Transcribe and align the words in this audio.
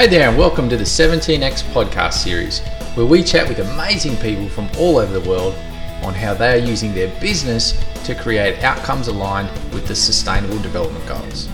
Hey 0.00 0.06
there, 0.06 0.30
and 0.30 0.38
welcome 0.38 0.66
to 0.70 0.78
the 0.78 0.84
17X 0.84 1.62
podcast 1.74 2.14
series, 2.14 2.60
where 2.94 3.04
we 3.04 3.22
chat 3.22 3.46
with 3.46 3.58
amazing 3.58 4.16
people 4.16 4.48
from 4.48 4.66
all 4.78 4.96
over 4.96 5.12
the 5.12 5.28
world 5.28 5.54
on 6.02 6.14
how 6.14 6.32
they 6.32 6.54
are 6.54 6.66
using 6.66 6.94
their 6.94 7.14
business 7.20 7.78
to 8.06 8.14
create 8.14 8.64
outcomes 8.64 9.08
aligned 9.08 9.50
with 9.74 9.86
the 9.86 9.94
Sustainable 9.94 10.58
Development 10.62 11.06
Goals. 11.06 11.50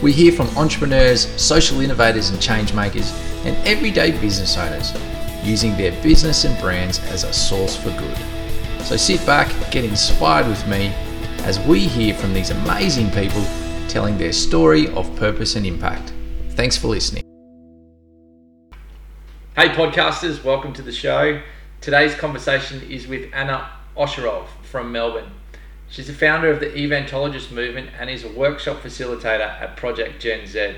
We 0.00 0.12
hear 0.12 0.30
from 0.30 0.46
entrepreneurs, 0.56 1.26
social 1.42 1.80
innovators, 1.80 2.30
and 2.30 2.40
change 2.40 2.72
makers, 2.72 3.10
and 3.44 3.56
everyday 3.66 4.12
business 4.20 4.56
owners 4.56 4.92
using 5.42 5.76
their 5.76 5.90
business 6.00 6.44
and 6.44 6.56
brands 6.60 7.00
as 7.06 7.24
a 7.24 7.32
source 7.32 7.74
for 7.74 7.90
good. 7.90 8.16
So 8.84 8.96
sit 8.96 9.26
back, 9.26 9.48
get 9.72 9.84
inspired 9.84 10.46
with 10.46 10.64
me 10.68 10.92
as 11.38 11.58
we 11.66 11.80
hear 11.80 12.14
from 12.14 12.32
these 12.32 12.50
amazing 12.50 13.10
people 13.10 13.44
telling 13.88 14.16
their 14.16 14.32
story 14.32 14.86
of 14.90 15.12
purpose 15.16 15.56
and 15.56 15.66
impact. 15.66 16.12
Thanks 16.50 16.76
for 16.76 16.86
listening. 16.86 17.27
Hey, 19.58 19.70
podcasters, 19.70 20.44
welcome 20.44 20.72
to 20.74 20.82
the 20.82 20.92
show. 20.92 21.42
Today's 21.80 22.14
conversation 22.14 22.80
is 22.88 23.08
with 23.08 23.28
Anna 23.34 23.68
Osherov 23.96 24.46
from 24.62 24.92
Melbourne. 24.92 25.32
She's 25.88 26.06
the 26.06 26.12
founder 26.12 26.48
of 26.48 26.60
the 26.60 26.66
Eventologist 26.66 27.50
movement 27.50 27.90
and 27.98 28.08
is 28.08 28.22
a 28.22 28.28
workshop 28.28 28.82
facilitator 28.82 29.60
at 29.60 29.76
Project 29.76 30.22
Gen 30.22 30.46
Z. 30.46 30.76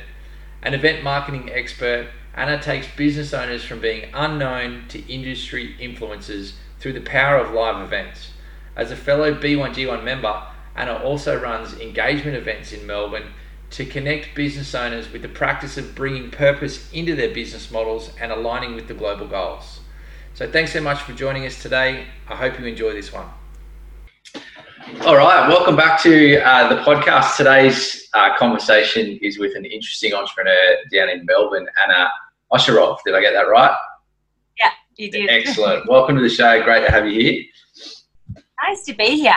An 0.62 0.72
event 0.72 1.04
marketing 1.04 1.50
expert, 1.52 2.08
Anna 2.34 2.58
takes 2.58 2.86
business 2.96 3.34
owners 3.34 3.62
from 3.62 3.82
being 3.82 4.08
unknown 4.14 4.86
to 4.88 5.06
industry 5.12 5.76
influencers 5.78 6.54
through 6.78 6.94
the 6.94 7.02
power 7.02 7.36
of 7.36 7.52
live 7.52 7.84
events. 7.84 8.30
As 8.76 8.90
a 8.90 8.96
fellow 8.96 9.34
B1G1 9.34 10.02
member, 10.02 10.42
Anna 10.74 10.94
also 10.94 11.38
runs 11.38 11.78
engagement 11.78 12.34
events 12.34 12.72
in 12.72 12.86
Melbourne 12.86 13.34
to 13.70 13.84
connect 13.84 14.34
business 14.34 14.74
owners 14.74 15.10
with 15.12 15.22
the 15.22 15.28
practice 15.28 15.78
of 15.78 15.94
bringing 15.94 16.30
purpose 16.30 16.90
into 16.92 17.14
their 17.14 17.32
business 17.32 17.70
models 17.70 18.10
and 18.20 18.32
aligning 18.32 18.74
with 18.74 18.88
the 18.88 18.94
global 18.94 19.26
goals. 19.26 19.80
So, 20.34 20.50
thanks 20.50 20.72
so 20.72 20.80
much 20.80 21.00
for 21.02 21.12
joining 21.12 21.46
us 21.46 21.62
today. 21.62 22.06
I 22.28 22.34
hope 22.34 22.58
you 22.58 22.66
enjoy 22.66 22.92
this 22.92 23.12
one. 23.12 23.26
All 25.02 25.16
right, 25.16 25.48
welcome 25.48 25.76
back 25.76 26.02
to 26.02 26.40
uh, 26.40 26.68
the 26.68 26.82
podcast. 26.82 27.36
Today's 27.36 28.08
uh, 28.14 28.36
conversation 28.36 29.18
is 29.22 29.38
with 29.38 29.54
an 29.54 29.64
interesting 29.64 30.14
entrepreneur 30.14 30.76
down 30.92 31.08
in 31.08 31.24
Melbourne, 31.26 31.66
Anna 31.84 32.10
Osherov. 32.52 32.98
Did 33.04 33.14
I 33.14 33.20
get 33.20 33.32
that 33.32 33.42
right? 33.42 33.76
Yeah, 34.58 34.70
you 34.96 35.10
did. 35.10 35.30
Excellent. 35.30 35.88
welcome 35.88 36.16
to 36.16 36.22
the 36.22 36.28
show. 36.28 36.62
Great 36.64 36.86
to 36.86 36.90
have 36.90 37.06
you 37.06 37.20
here. 37.20 37.44
Nice 38.66 38.84
to 38.84 38.94
be 38.94 39.20
here. 39.20 39.32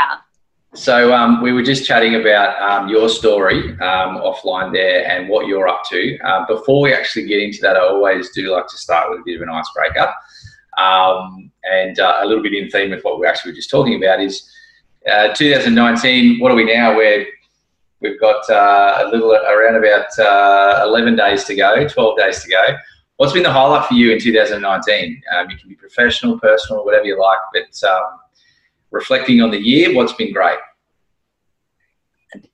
So 0.76 1.14
um, 1.14 1.44
we 1.44 1.54
were 1.54 1.62
just 1.62 1.86
chatting 1.86 2.16
about 2.16 2.60
um, 2.60 2.90
your 2.90 3.08
story 3.08 3.74
um, 3.74 4.18
offline 4.18 4.74
there 4.74 5.06
and 5.08 5.30
what 5.30 5.46
you're 5.46 5.68
up 5.68 5.84
to. 5.92 6.18
Uh, 6.20 6.48
before 6.48 6.82
we 6.82 6.92
actually 6.92 7.28
get 7.28 7.40
into 7.42 7.60
that, 7.62 7.78
I 7.78 7.82
always 7.82 8.32
do 8.32 8.52
like 8.52 8.66
to 8.68 8.78
start 8.78 9.12
with 9.12 9.20
a 9.20 9.24
bit 9.24 9.36
of 9.36 9.44
an 9.44 9.50
icebreaker. 9.50 10.12
Um, 10.80 11.52
and 11.64 12.00
uh, 12.00 12.22
a 12.22 12.26
little 12.26 12.42
bit 12.42 12.54
in 12.54 12.72
theme 12.72 12.90
with 12.90 13.04
what 13.04 13.20
we're 13.20 13.28
actually 13.28 13.52
were 13.52 13.56
just 13.56 13.70
talking 13.70 14.04
about 14.04 14.20
is 14.20 14.50
uh, 15.12 15.32
2019. 15.36 16.40
What 16.40 16.52
are 16.52 16.56
we 16.56 16.66
now? 16.66 16.96
Where 16.96 17.28
we've 18.02 18.20
got 18.20 18.50
uh, 18.50 19.04
a 19.06 19.10
little 19.10 19.32
around 19.32 19.76
about 19.76 20.08
uh, 20.18 20.86
11 20.88 21.16
days 21.16 21.44
to 21.44 21.56
go, 21.56 21.88
12 21.88 22.18
days 22.18 22.44
to 22.44 22.50
go. 22.50 22.64
What's 23.18 23.34
been 23.34 23.44
the 23.44 23.52
highlight 23.52 23.88
for 23.88 23.94
you 23.94 24.12
in 24.12 24.20
2019? 24.20 25.22
Um, 25.38 25.50
you 25.52 25.58
can 25.58 25.70
be 25.70 25.76
professional, 25.76 26.40
personal, 26.40 26.84
whatever 26.84 27.06
you 27.06 27.22
like, 27.22 27.38
but 27.54 27.84
reflecting 28.94 29.42
on 29.42 29.52
the 29.52 29.60
year, 29.60 29.94
what's 29.94 30.14
been 30.14 30.32
great? 30.32 30.60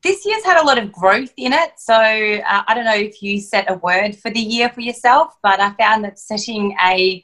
This 0.03 0.25
year's 0.25 0.43
had 0.43 0.61
a 0.61 0.65
lot 0.65 0.77
of 0.77 0.91
growth 0.91 1.31
in 1.37 1.53
it. 1.53 1.71
So 1.77 1.93
uh, 1.93 2.63
I 2.67 2.73
don't 2.73 2.85
know 2.85 2.95
if 2.95 3.21
you 3.21 3.39
set 3.39 3.69
a 3.69 3.75
word 3.75 4.15
for 4.15 4.31
the 4.31 4.39
year 4.39 4.69
for 4.69 4.81
yourself, 4.81 5.35
but 5.43 5.59
I 5.59 5.71
found 5.73 6.03
that 6.05 6.17
setting 6.17 6.75
a 6.83 7.23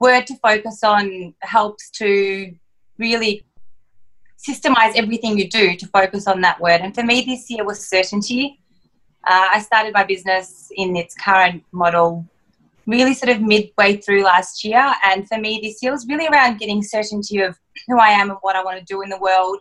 word 0.00 0.26
to 0.28 0.36
focus 0.36 0.82
on 0.82 1.34
helps 1.42 1.90
to 1.90 2.52
really 2.98 3.44
systemize 4.48 4.94
everything 4.96 5.38
you 5.38 5.48
do 5.48 5.76
to 5.76 5.86
focus 5.88 6.26
on 6.26 6.40
that 6.40 6.60
word. 6.60 6.80
And 6.80 6.94
for 6.94 7.02
me, 7.02 7.22
this 7.22 7.50
year 7.50 7.64
was 7.64 7.86
certainty. 7.86 8.60
Uh, 9.26 9.48
I 9.54 9.60
started 9.60 9.94
my 9.94 10.04
business 10.04 10.70
in 10.76 10.96
its 10.96 11.14
current 11.14 11.64
model 11.72 12.26
really 12.86 13.14
sort 13.14 13.34
of 13.34 13.42
midway 13.42 13.96
through 13.96 14.24
last 14.24 14.64
year. 14.64 14.94
And 15.04 15.26
for 15.28 15.38
me, 15.38 15.60
this 15.62 15.82
year 15.82 15.92
was 15.92 16.06
really 16.06 16.26
around 16.26 16.58
getting 16.58 16.82
certainty 16.82 17.40
of 17.40 17.58
who 17.86 17.98
I 17.98 18.08
am 18.08 18.30
and 18.30 18.38
what 18.42 18.56
I 18.56 18.62
want 18.62 18.78
to 18.78 18.84
do 18.84 19.02
in 19.02 19.08
the 19.08 19.18
world, 19.18 19.58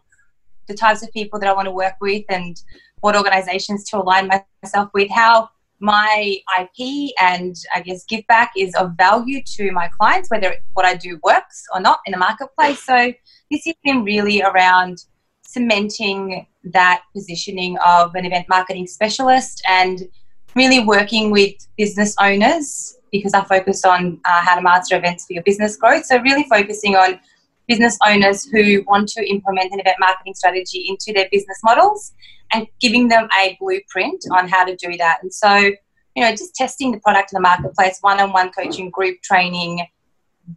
the 0.68 0.74
types 0.74 1.04
of 1.04 1.12
people 1.12 1.40
that 1.40 1.50
I 1.50 1.54
want 1.54 1.68
to 1.68 1.72
work 1.72 1.96
with, 2.02 2.24
and 2.30 2.62
what 3.02 3.16
organizations 3.16 3.84
to 3.90 3.98
align 3.98 4.30
myself 4.62 4.90
with, 4.94 5.10
how 5.12 5.50
my 5.80 6.38
IP 6.60 7.12
and 7.20 7.56
I 7.76 7.82
guess 7.82 8.06
give 8.06 8.26
back 8.28 8.54
is 8.58 8.74
of 8.76 8.94
value 8.98 9.42
to 9.58 9.72
my 9.72 9.90
clients, 9.90 10.30
whether 10.30 10.56
what 10.74 10.86
I 10.86 10.96
do 10.96 11.20
works 11.24 11.66
or 11.74 11.82
not 11.82 12.00
in 12.06 12.12
the 12.12 12.18
marketplace. 12.18 12.82
So 12.82 13.12
this 13.52 13.66
has 13.66 13.76
been 13.84 14.06
really 14.06 14.42
around 14.42 15.04
cementing 15.46 16.48
that 16.64 17.04
positioning 17.14 17.78
of 17.86 18.16
an 18.16 18.26
event 18.26 18.48
marketing 18.48 18.88
specialist 18.88 19.62
and 19.68 20.08
really 20.56 20.80
working 20.80 21.32
with 21.32 21.54
business 21.78 22.16
owners 22.20 22.98
because 23.12 23.34
I 23.34 23.44
focus 23.44 23.86
on 23.86 24.20
uh, 24.26 24.42
how 24.42 24.56
to 24.56 24.62
master 24.62 24.98
events 24.98 25.26
for 25.26 25.34
your 25.34 25.44
business 25.44 25.76
growth. 25.76 26.06
So, 26.06 26.20
really 26.22 26.44
focusing 26.50 26.96
on 26.96 27.20
business 27.68 27.98
owners 28.06 28.46
who 28.46 28.84
want 28.88 29.08
to 29.10 29.28
implement 29.30 29.72
an 29.72 29.80
event 29.80 29.98
marketing 30.00 30.34
strategy 30.34 30.86
into 30.88 31.14
their 31.14 31.30
business 31.32 31.60
models 31.64 32.14
and 32.52 32.68
giving 32.80 33.08
them 33.08 33.28
a 33.40 33.58
blueprint 33.60 34.24
on 34.32 34.48
how 34.48 34.66
to 34.66 34.76
do 34.76 34.98
that. 34.98 35.20
And 35.22 35.34
so, 35.34 35.56
you 35.56 36.24
know, 36.24 36.32
just 36.32 36.56
testing 36.56 36.92
the 36.92 37.00
product 37.00 37.32
in 37.32 37.38
the 37.38 37.42
marketplace, 37.42 38.00
one 38.02 38.20
on 38.20 38.32
one 38.34 38.52
coaching, 38.52 38.90
group 38.90 39.22
training, 39.22 39.86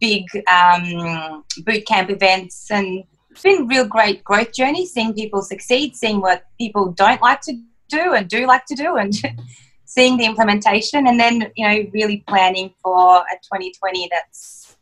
big 0.01 0.25
um, 0.51 1.45
boot 1.65 1.87
camp 1.87 2.11
events, 2.11 2.71
and 2.71 3.05
it's 3.31 3.43
been 3.43 3.67
real 3.67 3.87
great 3.87 4.25
growth 4.25 4.53
journey, 4.53 4.87
seeing 4.87 5.15
people 5.15 5.43
succeed, 5.43 5.95
seeing 5.95 6.21
what 6.21 6.45
people 6.59 6.93
don't 6.93 7.21
like 7.23 7.41
to 7.43 7.55
do 7.89 8.15
and 8.15 8.29
do 8.29 8.47
like 8.47 8.67
to 8.67 8.75
do, 8.75 8.97
and 8.97 9.15
seeing 9.87 10.17
the 10.17 10.25
implementation 10.25 11.07
and 11.07 11.19
then 11.19 11.51
you 11.57 11.67
know 11.67 11.91
really 11.95 12.23
planning 12.29 12.73
for 12.83 13.19
a 13.19 13.37
2020 13.43 14.09
that's 14.11 14.77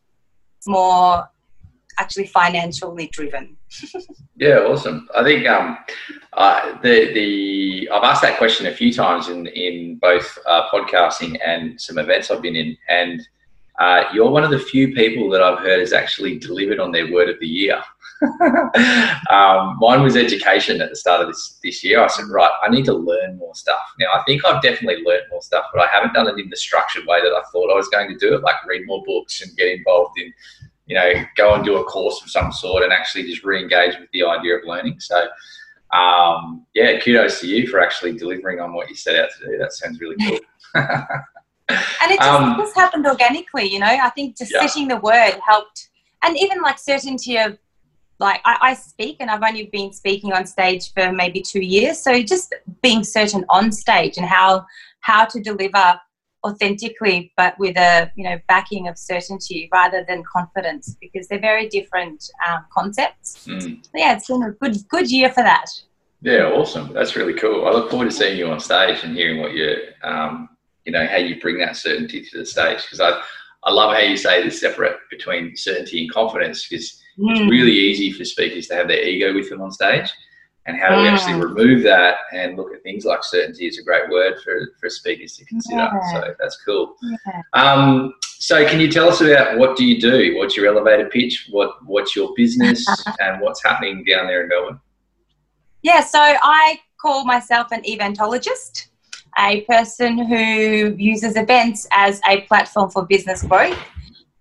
more 0.66 1.28
actually 1.98 2.26
financially 2.26 3.08
driven. 3.12 3.56
Yeah 4.36 4.66
awesome. 4.66 5.08
I 5.14 5.22
think 5.22 5.46
um 5.46 5.78
uh, 6.32 6.76
the 6.80 7.12
the 7.14 7.88
i've 7.92 8.02
asked 8.02 8.22
that 8.22 8.36
question 8.36 8.66
a 8.66 8.74
few 8.74 8.92
times 8.92 9.28
in 9.28 9.46
in 9.46 9.96
both 9.96 10.36
uh, 10.46 10.68
podcasting 10.68 11.38
and 11.46 11.80
some 11.80 11.98
events 11.98 12.30
i've 12.30 12.42
been 12.42 12.56
in 12.56 12.76
and 12.88 13.22
uh, 13.78 14.04
you're 14.12 14.30
one 14.30 14.44
of 14.44 14.50
the 14.50 14.58
few 14.58 14.92
people 14.92 15.30
that 15.30 15.40
i've 15.40 15.60
heard 15.60 15.78
has 15.78 15.92
actually 15.92 16.38
delivered 16.38 16.80
on 16.80 16.90
their 16.90 17.12
word 17.12 17.28
of 17.28 17.38
the 17.38 17.46
year 17.46 17.80
um, 19.30 19.76
mine 19.80 20.02
was 20.02 20.16
education 20.16 20.80
at 20.80 20.90
the 20.90 20.96
start 20.96 21.20
of 21.20 21.28
this 21.28 21.58
this 21.62 21.84
year. 21.84 22.02
I 22.02 22.06
said, 22.08 22.26
right, 22.30 22.50
I 22.62 22.70
need 22.70 22.84
to 22.86 22.94
learn 22.94 23.36
more 23.38 23.54
stuff. 23.54 23.82
Now, 23.98 24.06
I 24.14 24.22
think 24.24 24.44
I've 24.44 24.62
definitely 24.62 25.02
learned 25.04 25.24
more 25.30 25.42
stuff, 25.42 25.66
but 25.72 25.82
I 25.82 25.88
haven't 25.88 26.14
done 26.14 26.28
it 26.28 26.38
in 26.38 26.48
the 26.50 26.56
structured 26.56 27.06
way 27.06 27.20
that 27.20 27.32
I 27.32 27.42
thought 27.52 27.70
I 27.70 27.76
was 27.76 27.88
going 27.88 28.08
to 28.08 28.16
do 28.16 28.34
it, 28.34 28.42
like 28.42 28.56
read 28.66 28.86
more 28.86 29.02
books 29.06 29.42
and 29.42 29.56
get 29.56 29.68
involved 29.68 30.18
in, 30.18 30.32
you 30.86 30.96
know, 30.96 31.12
go 31.36 31.54
and 31.54 31.64
do 31.64 31.76
a 31.76 31.84
course 31.84 32.22
of 32.22 32.30
some 32.30 32.52
sort 32.52 32.82
and 32.82 32.92
actually 32.92 33.24
just 33.24 33.44
re-engage 33.44 33.98
with 33.98 34.10
the 34.12 34.24
idea 34.24 34.56
of 34.56 34.64
learning. 34.64 35.00
So, 35.00 35.28
um, 35.92 36.66
yeah, 36.74 36.98
kudos 37.00 37.40
to 37.40 37.46
you 37.46 37.66
for 37.66 37.80
actually 37.80 38.16
delivering 38.16 38.60
on 38.60 38.72
what 38.72 38.88
you 38.88 38.94
set 38.94 39.16
out 39.16 39.28
to 39.38 39.46
do. 39.46 39.58
That 39.58 39.72
sounds 39.72 40.00
really 40.00 40.16
cool. 40.26 40.38
and 41.68 42.12
it 42.12 42.18
just, 42.18 42.28
um, 42.28 42.60
happened 42.74 43.06
organically, 43.06 43.64
you 43.64 43.78
know. 43.78 43.86
I 43.86 44.10
think 44.10 44.36
just 44.36 44.52
yeah. 44.52 44.66
setting 44.66 44.88
the 44.88 44.98
word 44.98 45.38
helped, 45.46 45.88
and 46.22 46.36
even 46.36 46.60
like 46.60 46.78
certainty 46.78 47.38
of 47.38 47.56
like 48.18 48.40
I, 48.44 48.58
I, 48.60 48.74
speak 48.74 49.16
and 49.20 49.30
I've 49.30 49.42
only 49.42 49.66
been 49.66 49.92
speaking 49.92 50.32
on 50.32 50.46
stage 50.46 50.92
for 50.92 51.12
maybe 51.12 51.42
two 51.42 51.60
years. 51.60 51.98
So 51.98 52.22
just 52.22 52.54
being 52.82 53.02
certain 53.04 53.44
on 53.48 53.72
stage 53.72 54.16
and 54.16 54.26
how 54.26 54.66
how 55.00 55.24
to 55.26 55.40
deliver 55.40 56.00
authentically, 56.44 57.32
but 57.36 57.58
with 57.58 57.76
a 57.76 58.10
you 58.16 58.24
know 58.24 58.38
backing 58.48 58.88
of 58.88 58.98
certainty 58.98 59.68
rather 59.72 60.04
than 60.06 60.22
confidence, 60.30 60.96
because 61.00 61.26
they're 61.28 61.40
very 61.40 61.68
different 61.68 62.30
um, 62.46 62.64
concepts. 62.72 63.46
Mm. 63.46 63.84
yeah, 63.94 64.14
it's 64.14 64.28
been 64.28 64.42
a 64.42 64.52
good 64.52 64.76
good 64.88 65.10
year 65.10 65.30
for 65.30 65.42
that. 65.42 65.66
Yeah, 66.20 66.52
awesome. 66.52 66.92
That's 66.92 67.16
really 67.16 67.34
cool. 67.34 67.66
I 67.66 67.70
look 67.70 67.90
forward 67.90 68.06
to 68.06 68.10
seeing 68.10 68.38
you 68.38 68.48
on 68.48 68.60
stage 68.60 69.04
and 69.04 69.14
hearing 69.14 69.40
what 69.40 69.52
you 69.52 69.76
um, 70.02 70.48
you 70.84 70.92
know 70.92 71.06
how 71.06 71.16
you 71.16 71.40
bring 71.40 71.58
that 71.58 71.76
certainty 71.76 72.24
to 72.24 72.38
the 72.38 72.46
stage 72.46 72.82
because 72.82 73.00
I 73.00 73.20
I 73.64 73.72
love 73.72 73.92
how 73.92 74.00
you 74.00 74.16
say 74.16 74.44
the 74.44 74.50
separate 74.50 74.96
between 75.10 75.56
certainty 75.56 76.02
and 76.02 76.12
confidence 76.12 76.68
because 76.68 77.00
mm. 77.18 77.30
it's 77.30 77.40
really 77.50 77.72
easy 77.72 78.12
for 78.12 78.24
speakers 78.24 78.66
to 78.68 78.74
have 78.74 78.88
their 78.88 79.02
ego 79.02 79.34
with 79.34 79.50
them 79.50 79.60
on 79.60 79.70
stage. 79.70 80.10
And 80.66 80.78
how 80.78 80.94
do 80.94 81.02
we 81.02 81.08
actually 81.08 81.34
remove 81.34 81.82
that 81.82 82.16
and 82.32 82.56
look 82.56 82.72
at 82.72 82.82
things 82.82 83.04
like 83.04 83.22
certainty 83.22 83.66
is 83.66 83.78
a 83.78 83.82
great 83.82 84.08
word 84.08 84.36
for, 84.42 84.72
for 84.80 84.88
speakers 84.88 85.36
to 85.36 85.44
consider. 85.44 85.76
Yeah. 85.76 86.12
So 86.12 86.34
that's 86.38 86.56
cool. 86.64 86.96
Yeah. 87.02 87.42
Um, 87.52 88.14
so 88.22 88.66
can 88.66 88.80
you 88.80 88.90
tell 88.90 89.08
us 89.08 89.20
about 89.20 89.58
what 89.58 89.76
do 89.76 89.84
you 89.84 90.00
do? 90.00 90.36
What's 90.38 90.56
your 90.56 90.66
elevator 90.66 91.08
pitch? 91.10 91.48
What 91.50 91.84
what's 91.84 92.16
your 92.16 92.32
business 92.34 92.84
and 93.20 93.42
what's 93.42 93.62
happening 93.62 94.04
down 94.04 94.26
there 94.26 94.42
in 94.42 94.48
Melbourne? 94.48 94.80
Yeah, 95.82 96.02
so 96.02 96.18
I 96.18 96.80
call 97.00 97.24
myself 97.24 97.70
an 97.70 97.82
eventologist. 97.82 98.86
a 99.38 99.62
person 99.62 100.16
who 100.16 100.94
uses 100.96 101.36
events 101.36 101.86
as 101.90 102.20
a 102.26 102.40
platform 102.42 102.88
for 102.88 103.04
business 103.04 103.42
growth. 103.42 103.78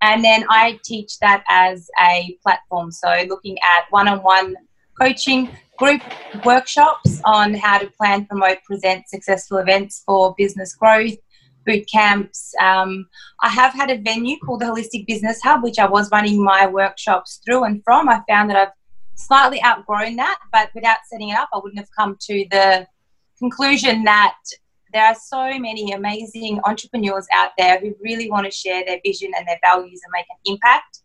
And 0.04 0.22
then 0.22 0.44
I 0.50 0.80
teach 0.84 1.18
that 1.20 1.46
as 1.48 1.90
a 2.00 2.38
platform. 2.44 2.92
So, 2.92 3.26
looking 3.30 3.58
at 3.60 3.86
one 3.90 4.10
on 4.10 4.20
one 4.20 4.56
coaching, 5.00 5.50
group 5.78 6.02
workshops 6.44 7.22
on 7.24 7.54
how 7.54 7.78
to 7.78 7.90
plan, 7.92 8.26
promote, 8.26 8.58
present 8.66 9.08
successful 9.08 9.58
events 9.60 10.04
for 10.06 10.36
business 10.38 10.76
growth, 10.76 11.16
boot 11.66 11.86
camps. 11.90 12.54
Um, 12.62 13.08
I 13.42 13.48
have 13.48 13.74
had 13.74 13.90
a 13.90 13.98
venue 13.98 14.38
called 14.40 14.60
the 14.60 14.66
Holistic 14.66 15.08
Business 15.08 15.42
Hub, 15.42 15.64
which 15.64 15.80
I 15.80 15.88
was 15.88 16.12
running 16.12 16.44
my 16.44 16.68
workshops 16.68 17.40
through 17.46 17.64
and 17.64 17.82
from. 17.86 18.10
I 18.10 18.22
found 18.28 18.50
that 18.50 18.58
I've 18.58 18.74
slightly 19.16 19.64
outgrown 19.64 20.18
that, 20.18 20.40
but 20.52 20.70
without 20.76 20.98
setting 21.10 21.30
it 21.30 21.38
up, 21.38 21.48
I 21.54 21.60
wouldn't 21.64 21.80
have 21.80 21.90
come 21.98 22.18
to 22.20 22.46
the 22.52 22.86
conclusion 23.40 24.04
that 24.04 24.36
there 24.94 25.06
are 25.06 25.16
so 25.16 25.60
many 25.60 25.92
amazing 25.92 26.60
entrepreneurs 26.66 27.28
out 27.34 27.51
there 27.57 27.80
who 27.80 27.95
really 28.01 28.30
want 28.30 28.45
to 28.45 28.51
share 28.51 28.84
their 28.86 29.00
vision 29.04 29.31
and 29.38 29.48
their 29.48 29.60
values 29.63 30.01
and 30.04 30.12
make 30.12 30.25
an 30.30 30.54
impact 30.54 31.00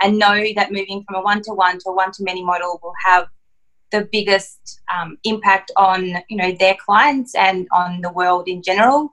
and 0.00 0.18
know 0.18 0.44
that 0.56 0.72
moving 0.72 1.04
from 1.06 1.16
a 1.16 1.22
one 1.22 1.42
to 1.42 1.52
a 1.52 1.94
one 1.94 2.10
to 2.12 2.24
many 2.24 2.44
model 2.44 2.80
will 2.82 2.92
have 3.04 3.28
the 3.92 4.08
biggest 4.10 4.80
um, 4.94 5.16
impact 5.24 5.70
on 5.76 6.16
you 6.28 6.36
know 6.36 6.52
their 6.58 6.76
clients 6.84 7.34
and 7.34 7.68
on 7.72 8.00
the 8.00 8.12
world 8.12 8.48
in 8.48 8.62
general. 8.62 9.12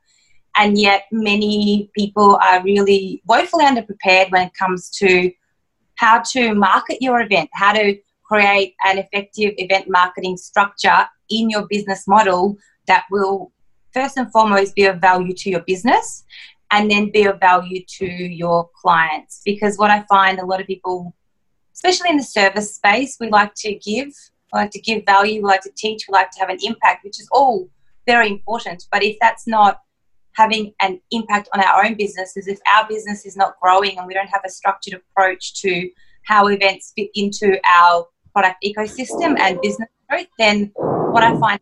And 0.55 0.77
yet 0.77 1.05
many 1.11 1.89
people 1.97 2.39
are 2.43 2.63
really 2.63 3.23
woefully 3.25 3.65
underprepared 3.65 4.31
when 4.31 4.47
it 4.47 4.53
comes 4.57 4.89
to 4.97 5.31
how 5.95 6.21
to 6.31 6.53
market 6.53 7.01
your 7.01 7.21
event 7.21 7.49
how 7.53 7.73
to 7.73 7.97
create 8.23 8.73
an 8.85 8.97
effective 8.97 9.53
event 9.57 9.85
marketing 9.87 10.37
structure 10.37 11.07
in 11.29 11.49
your 11.49 11.67
business 11.69 12.07
model 12.07 12.57
that 12.87 13.05
will 13.11 13.52
first 13.93 14.17
and 14.17 14.31
foremost 14.31 14.75
be 14.75 14.85
of 14.85 14.99
value 14.99 15.33
to 15.33 15.49
your 15.49 15.61
business 15.61 16.23
and 16.71 16.89
then 16.89 17.11
be 17.11 17.25
of 17.25 17.39
value 17.39 17.83
to 17.87 18.05
your 18.05 18.69
clients. 18.81 19.41
Because 19.45 19.77
what 19.77 19.91
i 19.91 20.03
find 20.09 20.39
a 20.39 20.45
lot 20.45 20.61
of 20.61 20.67
people 20.67 21.15
especially 21.73 22.09
in 22.09 22.17
the 22.17 22.23
service 22.23 22.75
space 22.75 23.17
we 23.19 23.29
like 23.29 23.53
to 23.55 23.73
give 23.75 24.07
we 24.53 24.59
like 24.59 24.71
to 24.71 24.79
give 24.79 25.03
value 25.05 25.41
we 25.41 25.47
like 25.47 25.61
to 25.61 25.71
teach 25.75 26.05
we 26.07 26.13
like 26.13 26.31
to 26.31 26.39
have 26.39 26.49
an 26.49 26.57
impact 26.63 27.03
which 27.03 27.19
is 27.19 27.27
all 27.31 27.67
very 28.05 28.29
important. 28.29 28.85
But 28.91 29.03
if 29.03 29.17
that's 29.21 29.47
not 29.47 29.79
having 30.33 30.73
an 30.81 30.99
impact 31.11 31.47
on 31.53 31.61
our 31.61 31.85
own 31.85 31.95
businesses 31.95 32.47
if 32.47 32.59
our 32.73 32.87
business 32.87 33.25
is 33.25 33.37
not 33.37 33.53
growing 33.61 33.97
and 33.97 34.07
we 34.07 34.13
don't 34.13 34.27
have 34.27 34.41
a 34.45 34.49
structured 34.49 34.95
approach 34.99 35.61
to 35.61 35.89
how 36.25 36.47
events 36.47 36.93
fit 36.95 37.09
into 37.13 37.59
our 37.79 38.07
product 38.31 38.57
ecosystem 38.65 39.37
and 39.37 39.61
business 39.61 39.89
growth 40.09 40.25
then 40.39 40.71
what 40.75 41.21
i 41.23 41.37
find 41.39 41.59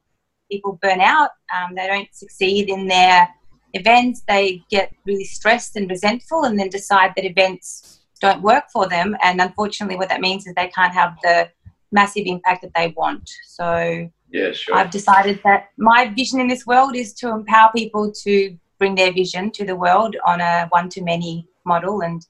people 0.52 0.80
burn 0.82 1.02
out 1.02 1.30
um, 1.56 1.76
they 1.76 1.88
don't 1.88 2.14
succeed 2.14 2.70
in 2.70 2.88
their 2.88 3.28
events 3.74 4.24
they 4.28 4.62
get 4.70 4.92
really 5.06 5.24
stressed 5.24 5.76
and 5.76 5.90
resentful 5.90 6.44
and 6.44 6.60
then 6.60 6.70
decide 6.70 7.12
that 7.16 7.26
events 7.26 8.02
don't 8.20 8.42
work 8.42 8.66
for 8.72 8.88
them 8.88 9.16
and 9.24 9.42
unfortunately 9.42 9.96
what 9.96 10.10
that 10.10 10.22
means 10.22 10.46
is 10.46 10.54
they 10.56 10.68
can't 10.68 10.94
have 10.94 11.16
the 11.24 11.50
massive 11.92 12.24
impact 12.26 12.62
that 12.62 12.72
they 12.76 12.94
want 12.96 13.30
so 13.48 14.10
yeah, 14.32 14.52
sure. 14.54 14.76
I've 14.76 14.92
decided 14.92 15.42
that 15.44 15.70
my 15.78 16.08
vision 16.16 16.40
in 16.40 16.48
this 16.48 16.66
world 16.66 16.96
is 16.96 17.14
to 17.16 17.30
empower 17.30 17.70
people 17.76 18.12
to 18.24 18.58
bring 18.80 18.96
their 18.96 19.12
vision 19.14 19.52
to 19.52 19.66
the 19.66 19.76
world 19.76 20.16
on 20.26 20.42
a 20.42 20.68
one 20.70 20.90
to 20.90 21.04
many 21.04 21.48
model 21.66 22.02
and 22.02 22.26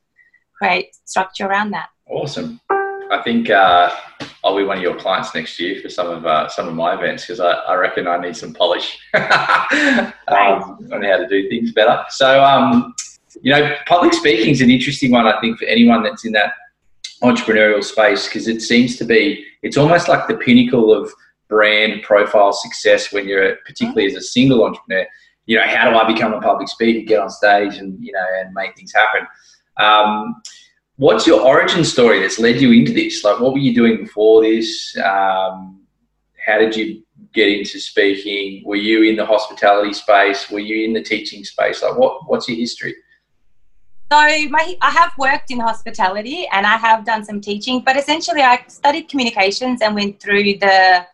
create 0.58 0.96
structure 1.06 1.46
around 1.46 1.72
that. 1.72 1.90
Awesome. 2.10 2.60
I 3.12 3.22
think 3.22 3.50
uh, 3.50 3.94
I'll 4.44 4.56
be 4.56 4.64
one 4.64 4.78
of 4.78 4.84
your 4.84 4.96
clients 4.96 5.36
next 5.36 5.60
year 5.60 5.82
for 5.82 5.90
some 5.90 6.08
of 6.08 6.26
uh, 6.26 6.48
some 6.48 6.68
of 6.68 6.76
my 6.76 6.94
events 6.94 7.26
because 7.26 7.40
I, 7.42 7.52
I, 7.52 7.76
reckon 7.76 8.08
I 8.08 8.18
need 8.18 8.38
some 8.38 8.54
polish 8.54 9.00
um, 9.14 9.24
on 10.30 11.04
how 11.04 11.18
to 11.18 11.28
do 11.30 11.50
things 11.50 11.74
better. 11.74 12.04
So, 12.10 12.42
um, 12.44 12.96
you 13.42 13.52
know, 13.52 13.76
public 13.86 14.14
speaking 14.14 14.52
is 14.52 14.62
an 14.62 14.70
interesting 14.70 15.12
one. 15.12 15.28
I 15.28 15.40
think 15.42 15.60
for 15.60 15.66
anyone 15.66 16.04
that's 16.04 16.26
in 16.26 16.32
that 16.34 16.54
entrepreneurial 17.22 17.84
space 17.84 18.28
because 18.28 18.48
it 18.48 18.62
seems 18.62 18.98
to 18.98 19.06
be 19.06 19.46
it's 19.62 19.78
almost 19.78 20.08
like 20.08 20.28
the 20.28 20.36
pinnacle 20.36 20.92
of 20.92 21.12
brand 21.50 22.02
profile 22.02 22.52
success 22.52 23.12
when 23.12 23.28
you're 23.28 23.58
particularly 23.66 24.08
as 24.08 24.16
a 24.16 24.22
single 24.22 24.64
entrepreneur 24.66 25.06
you 25.46 25.56
know 25.56 25.64
how 25.64 25.88
do 25.88 25.96
i 25.96 26.12
become 26.12 26.34
a 26.34 26.42
public 26.42 26.68
speaker 26.68 27.06
get 27.06 27.20
on 27.20 27.30
stage 27.30 27.76
and 27.78 28.04
you 28.04 28.12
know 28.12 28.26
and 28.40 28.52
make 28.56 28.76
things 28.76 28.92
happen 28.92 29.28
um, 29.78 30.42
what's 31.02 31.26
your 31.26 31.42
origin 31.42 31.84
story 31.84 32.20
that's 32.20 32.38
led 32.38 32.62
you 32.62 32.72
into 32.72 32.94
this? 32.94 33.24
Like 33.24 33.40
what 33.40 33.54
were 33.54 33.58
you 33.68 33.74
doing 33.74 33.98
before 33.98 34.44
this? 34.44 34.96
Um, 34.98 35.82
how 36.46 36.60
did 36.60 36.76
you 36.76 37.02
get 37.34 37.50
into 37.50 37.80
speaking? 37.80 38.62
Were 38.64 38.76
you 38.76 39.02
in 39.02 39.16
the 39.16 39.26
hospitality 39.26 39.94
space? 39.94 40.52
Were 40.52 40.60
you 40.60 40.86
in 40.86 40.94
the 40.94 41.02
teaching 41.02 41.44
space? 41.44 41.82
Like 41.82 41.98
what 41.98 42.30
what's 42.30 42.48
your 42.48 42.58
history? 42.58 42.94
So 44.12 44.18
my, 44.50 44.78
I 44.80 44.92
have 44.92 45.12
worked 45.18 45.50
in 45.50 45.60
hospitality 45.60 46.48
and 46.52 46.68
I 46.68 46.78
have 46.78 47.04
done 47.04 47.24
some 47.26 47.42
teaching, 47.42 47.80
but 47.80 47.98
essentially 47.98 48.42
I 48.42 48.64
studied 48.68 49.10
communications 49.10 49.82
and 49.82 49.96
went 49.96 50.20
through 50.20 50.44
the 50.60 51.08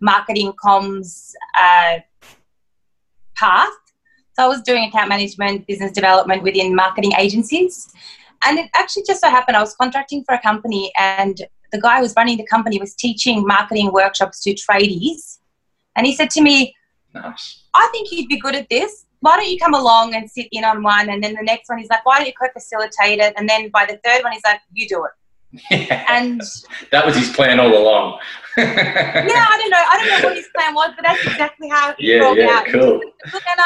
marketing 0.00 0.52
comms 0.64 1.32
uh, 1.58 1.98
path. 3.34 3.76
So 4.32 4.44
I 4.44 4.48
was 4.48 4.62
doing 4.62 4.84
account 4.88 5.10
management, 5.10 5.66
business 5.66 5.92
development 5.92 6.42
within 6.42 6.74
marketing 6.74 7.12
agencies. 7.18 7.92
And 8.44 8.58
it 8.58 8.70
actually 8.74 9.04
just 9.06 9.20
so 9.20 9.30
happened 9.30 9.56
I 9.56 9.60
was 9.60 9.74
contracting 9.74 10.24
for 10.24 10.34
a 10.34 10.40
company 10.40 10.92
and 10.98 11.40
the 11.72 11.80
guy 11.80 11.96
who 11.96 12.02
was 12.02 12.14
running 12.16 12.36
the 12.36 12.46
company 12.46 12.78
was 12.78 12.94
teaching 12.94 13.46
marketing 13.46 13.92
workshops 13.92 14.42
to 14.44 14.54
tradies. 14.54 15.38
And 15.96 16.06
he 16.06 16.14
said 16.14 16.30
to 16.30 16.42
me, 16.42 16.74
nice. 17.14 17.64
I 17.74 17.88
think 17.92 18.10
you'd 18.12 18.28
be 18.28 18.38
good 18.38 18.54
at 18.54 18.68
this. 18.68 19.06
Why 19.20 19.36
don't 19.36 19.48
you 19.48 19.58
come 19.58 19.74
along 19.74 20.14
and 20.14 20.30
sit 20.30 20.48
in 20.52 20.64
on 20.64 20.82
one? 20.82 21.08
And 21.08 21.22
then 21.22 21.34
the 21.34 21.42
next 21.42 21.68
one, 21.68 21.78
he's 21.78 21.88
like, 21.88 22.04
why 22.04 22.18
don't 22.18 22.26
you 22.26 22.32
co-facilitate 22.40 23.18
it? 23.18 23.34
And 23.36 23.48
then 23.48 23.70
by 23.70 23.86
the 23.86 23.98
third 24.04 24.22
one, 24.22 24.32
he's 24.32 24.44
like, 24.44 24.60
you 24.72 24.86
do 24.86 25.04
it. 25.04 25.10
Yeah. 25.70 26.04
And 26.08 26.42
that 26.92 27.06
was 27.06 27.16
his 27.16 27.30
plan 27.30 27.58
all 27.58 27.76
along. 27.76 28.18
yeah, 28.58 28.64
I 28.66 29.58
don't 29.58 29.70
know. 29.70 29.84
I 29.88 29.98
don't 29.98 30.22
know 30.22 30.28
what 30.28 30.36
his 30.36 30.48
plan 30.54 30.74
was, 30.74 30.92
but 30.96 31.04
that's 31.04 31.26
exactly 31.26 31.68
how 31.68 31.94
he 31.98 32.12
yeah, 32.12 32.18
rolled 32.18 32.38
yeah, 32.38 32.50
out. 32.50 32.66
Cool. 32.66 33.00
Look, 33.32 33.42
Anna, 33.50 33.62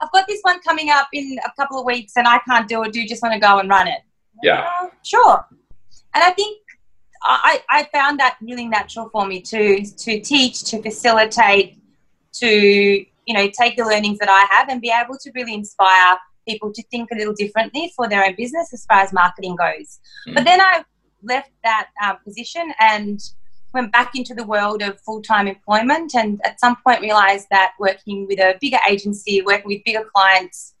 I've 0.00 0.12
got 0.12 0.26
this 0.26 0.40
one 0.42 0.60
coming 0.60 0.90
up 0.90 1.08
in 1.12 1.38
a 1.44 1.52
couple 1.60 1.78
of 1.78 1.86
weeks, 1.86 2.14
and 2.16 2.26
I 2.26 2.38
can't 2.48 2.68
do 2.68 2.82
it. 2.82 2.92
Do 2.92 3.00
you 3.00 3.08
just 3.08 3.22
want 3.22 3.34
to 3.34 3.40
go 3.40 3.58
and 3.58 3.68
run 3.68 3.88
it? 3.88 4.00
Yeah. 4.44 4.68
Uh, 4.80 4.88
sure. 5.02 5.46
And 6.14 6.22
I 6.22 6.30
think 6.32 6.60
I, 7.22 7.62
I 7.70 7.88
found 7.92 8.20
that 8.20 8.36
really 8.42 8.66
natural 8.66 9.08
for 9.08 9.26
me 9.26 9.40
to 9.40 9.84
to 9.84 10.20
teach, 10.20 10.64
to 10.64 10.82
facilitate, 10.82 11.78
to 12.34 12.48
you 12.48 13.34
know 13.34 13.48
take 13.48 13.76
the 13.76 13.84
learnings 13.84 14.18
that 14.18 14.28
I 14.28 14.44
have 14.54 14.68
and 14.68 14.80
be 14.80 14.92
able 14.92 15.16
to 15.18 15.30
really 15.34 15.54
inspire 15.54 16.18
people 16.46 16.70
to 16.72 16.82
think 16.90 17.08
a 17.10 17.16
little 17.16 17.32
differently 17.32 17.90
for 17.96 18.06
their 18.06 18.22
own 18.22 18.34
business 18.36 18.74
as 18.74 18.84
far 18.84 19.00
as 19.00 19.14
marketing 19.14 19.56
goes. 19.56 19.98
Mm. 20.28 20.34
But 20.34 20.44
then 20.44 20.60
I 20.60 20.84
left 21.22 21.50
that 21.62 21.88
um, 22.04 22.18
position 22.22 22.74
and 22.78 23.18
went 23.72 23.90
back 23.92 24.10
into 24.14 24.34
the 24.34 24.44
world 24.44 24.82
of 24.82 25.00
full-time 25.00 25.48
employment 25.48 26.14
and 26.14 26.38
at 26.44 26.60
some 26.60 26.76
point 26.86 27.00
realized 27.00 27.46
that 27.50 27.72
working 27.80 28.26
with 28.26 28.38
a 28.38 28.56
bigger 28.60 28.78
agency 28.88 29.40
working 29.40 29.68
with 29.68 29.82
bigger 29.84 30.04
clients 30.14 30.74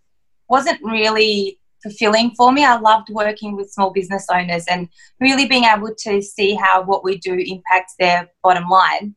wasn't 0.48 0.80
really 0.82 1.58
fulfilling 1.84 2.32
for 2.36 2.50
me 2.50 2.64
i 2.64 2.76
loved 2.76 3.08
working 3.10 3.54
with 3.54 3.70
small 3.70 3.90
business 3.90 4.26
owners 4.32 4.64
and 4.68 4.88
really 5.20 5.46
being 5.46 5.64
able 5.64 5.94
to 5.96 6.20
see 6.20 6.54
how 6.54 6.82
what 6.82 7.04
we 7.04 7.16
do 7.18 7.34
impacts 7.34 7.94
their 7.98 8.28
bottom 8.42 8.68
line 8.68 9.14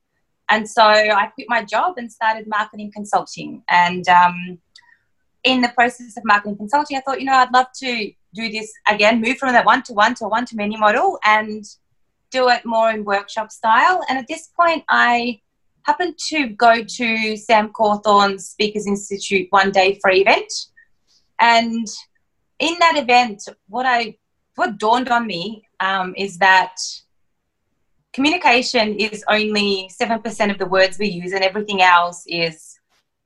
and 0.49 0.69
so 0.69 0.83
i 0.83 1.25
quit 1.33 1.47
my 1.49 1.63
job 1.63 1.95
and 1.97 2.11
started 2.11 2.45
marketing 2.47 2.91
consulting 2.93 3.63
and 3.69 4.07
um, 4.09 4.59
in 5.43 5.61
the 5.61 5.69
process 5.69 6.15
of 6.17 6.23
marketing 6.25 6.57
consulting 6.57 6.97
i 6.97 7.01
thought 7.01 7.19
you 7.19 7.25
know 7.25 7.33
i'd 7.33 7.53
love 7.53 7.67
to 7.75 8.11
do 8.37 8.49
this 8.49 8.71
again, 8.89 9.19
move 9.19 9.37
from 9.37 9.51
that 9.53 9.65
one 9.65 9.83
to 9.83 9.93
one 9.93 10.13
to 10.15 10.25
one 10.25 10.45
to 10.45 10.55
many 10.55 10.77
model 10.77 11.19
and 11.25 11.65
do 12.31 12.49
it 12.49 12.65
more 12.65 12.91
in 12.91 13.03
workshop 13.03 13.51
style. 13.51 14.01
And 14.07 14.17
at 14.17 14.27
this 14.27 14.49
point, 14.59 14.83
I 14.89 15.41
happened 15.83 16.17
to 16.29 16.49
go 16.49 16.83
to 16.83 17.37
Sam 17.37 17.69
Cawthorn's 17.69 18.49
Speakers 18.49 18.87
Institute 18.87 19.47
one 19.49 19.71
day 19.71 19.99
free 20.01 20.21
event. 20.21 20.51
And 21.39 21.87
in 22.59 22.75
that 22.79 22.97
event, 22.97 23.47
what 23.67 23.85
I 23.85 24.17
what 24.55 24.79
dawned 24.79 25.09
on 25.09 25.27
me 25.27 25.67
um, 25.79 26.13
is 26.17 26.39
that 26.39 26.75
communication 28.11 28.95
is 28.95 29.23
only 29.29 29.87
7% 30.01 30.51
of 30.51 30.57
the 30.57 30.65
words 30.65 30.97
we 30.97 31.07
use 31.07 31.31
and 31.33 31.43
everything 31.43 31.83
else 31.83 32.23
is 32.25 32.79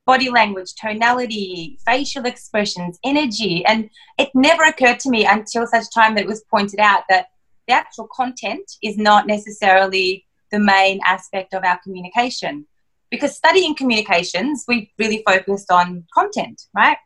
body 0.05 0.29
language, 0.29 0.73
tonality, 0.75 1.79
facial 1.85 2.25
expressions, 2.25 3.00
energy. 3.05 3.63
And 3.65 3.89
it 4.17 4.29
never 4.33 4.63
occurred 4.63 5.00
to 5.01 5.09
me 5.09 5.25
until 5.25 5.65
such 5.65 5.85
time 5.93 6.15
that 6.15 6.23
it 6.23 6.27
was 6.27 6.43
pointed 6.50 6.81
out 6.81 7.03
that 7.07 7.27
the 7.67 7.73
actual 7.73 8.09
content 8.13 8.69
is 8.83 8.97
not 8.97 9.27
necessarily 9.27 10.25
the 10.51 10.59
main 10.59 11.00
aspect 11.05 11.53
of 11.53 11.63
our 11.63 11.79
communication. 11.81 12.65
Because 13.09 13.35
studying 13.35 13.75
communications, 13.75 14.65
we 14.67 14.91
really 14.97 15.23
focused 15.25 15.71
on 15.71 16.05
content, 16.13 16.63
right? 16.73 16.97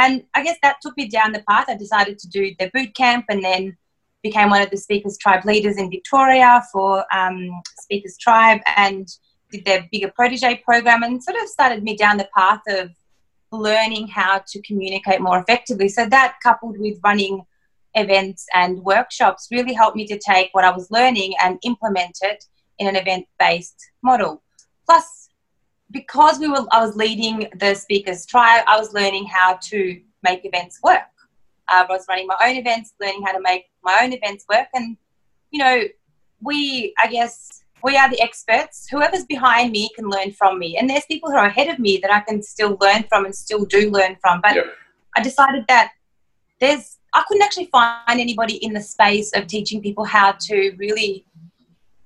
And 0.00 0.24
I 0.34 0.42
guess 0.42 0.56
that 0.62 0.76
took 0.82 0.96
me 0.96 1.08
down 1.08 1.32
the 1.32 1.44
path. 1.48 1.66
I 1.68 1.76
decided 1.76 2.18
to 2.18 2.28
do 2.28 2.54
the 2.58 2.70
boot 2.74 2.94
camp 2.94 3.26
and 3.28 3.44
then 3.44 3.76
became 4.22 4.50
one 4.50 4.62
of 4.62 4.70
the 4.70 4.76
Speakers 4.76 5.16
Tribe 5.18 5.44
leaders 5.44 5.76
in 5.76 5.90
Victoria 5.90 6.62
for 6.72 7.04
um, 7.14 7.50
Speakers 7.78 8.16
Tribe. 8.18 8.60
And 8.76 9.08
did 9.50 9.64
their 9.64 9.88
bigger 9.90 10.10
protege 10.14 10.62
program 10.64 11.02
and 11.02 11.22
sort 11.22 11.36
of 11.40 11.48
started 11.48 11.82
me 11.82 11.96
down 11.96 12.16
the 12.16 12.28
path 12.36 12.62
of 12.68 12.90
learning 13.52 14.06
how 14.08 14.42
to 14.46 14.62
communicate 14.62 15.20
more 15.20 15.40
effectively. 15.40 15.88
So 15.88 16.06
that 16.06 16.36
coupled 16.42 16.78
with 16.78 16.98
running 17.02 17.44
events 17.94 18.46
and 18.54 18.78
workshops 18.78 19.48
really 19.50 19.72
helped 19.72 19.96
me 19.96 20.06
to 20.06 20.18
take 20.18 20.50
what 20.52 20.64
I 20.64 20.70
was 20.70 20.90
learning 20.90 21.34
and 21.42 21.58
implement 21.64 22.18
it 22.22 22.44
in 22.78 22.86
an 22.86 22.96
event 22.96 23.26
based 23.38 23.90
model. 24.02 24.42
Plus, 24.86 25.28
because 25.90 26.38
we 26.38 26.48
were, 26.48 26.64
I 26.70 26.84
was 26.84 26.96
leading 26.96 27.48
the 27.56 27.74
speakers 27.74 28.26
tribe, 28.26 28.64
I 28.66 28.78
was 28.78 28.92
learning 28.92 29.26
how 29.26 29.58
to 29.62 30.00
make 30.22 30.44
events 30.44 30.78
work. 30.82 31.02
Uh, 31.68 31.84
I 31.88 31.92
was 31.92 32.06
running 32.08 32.26
my 32.26 32.36
own 32.42 32.56
events, 32.56 32.94
learning 33.00 33.22
how 33.24 33.32
to 33.32 33.40
make 33.40 33.66
my 33.82 33.98
own 34.02 34.12
events 34.12 34.44
work. 34.48 34.68
And, 34.74 34.96
you 35.50 35.62
know, 35.62 35.84
we, 36.40 36.94
I 36.98 37.06
guess, 37.08 37.62
we 37.82 37.96
are 37.96 38.10
the 38.10 38.20
experts. 38.20 38.86
Whoever's 38.90 39.24
behind 39.24 39.72
me 39.72 39.88
can 39.96 40.08
learn 40.08 40.32
from 40.32 40.58
me. 40.58 40.76
And 40.76 40.88
there's 40.88 41.06
people 41.06 41.30
who 41.30 41.36
are 41.36 41.46
ahead 41.46 41.68
of 41.68 41.78
me 41.78 41.98
that 42.02 42.12
I 42.12 42.20
can 42.20 42.42
still 42.42 42.76
learn 42.80 43.04
from 43.08 43.24
and 43.24 43.34
still 43.34 43.64
do 43.64 43.90
learn 43.90 44.16
from. 44.20 44.40
But 44.42 44.56
yep. 44.56 44.66
I 45.16 45.22
decided 45.22 45.64
that 45.68 45.92
there's, 46.60 46.98
I 47.14 47.24
couldn't 47.26 47.42
actually 47.42 47.66
find 47.66 48.20
anybody 48.20 48.56
in 48.56 48.74
the 48.74 48.82
space 48.82 49.32
of 49.32 49.46
teaching 49.46 49.80
people 49.80 50.04
how 50.04 50.32
to 50.32 50.74
really 50.76 51.24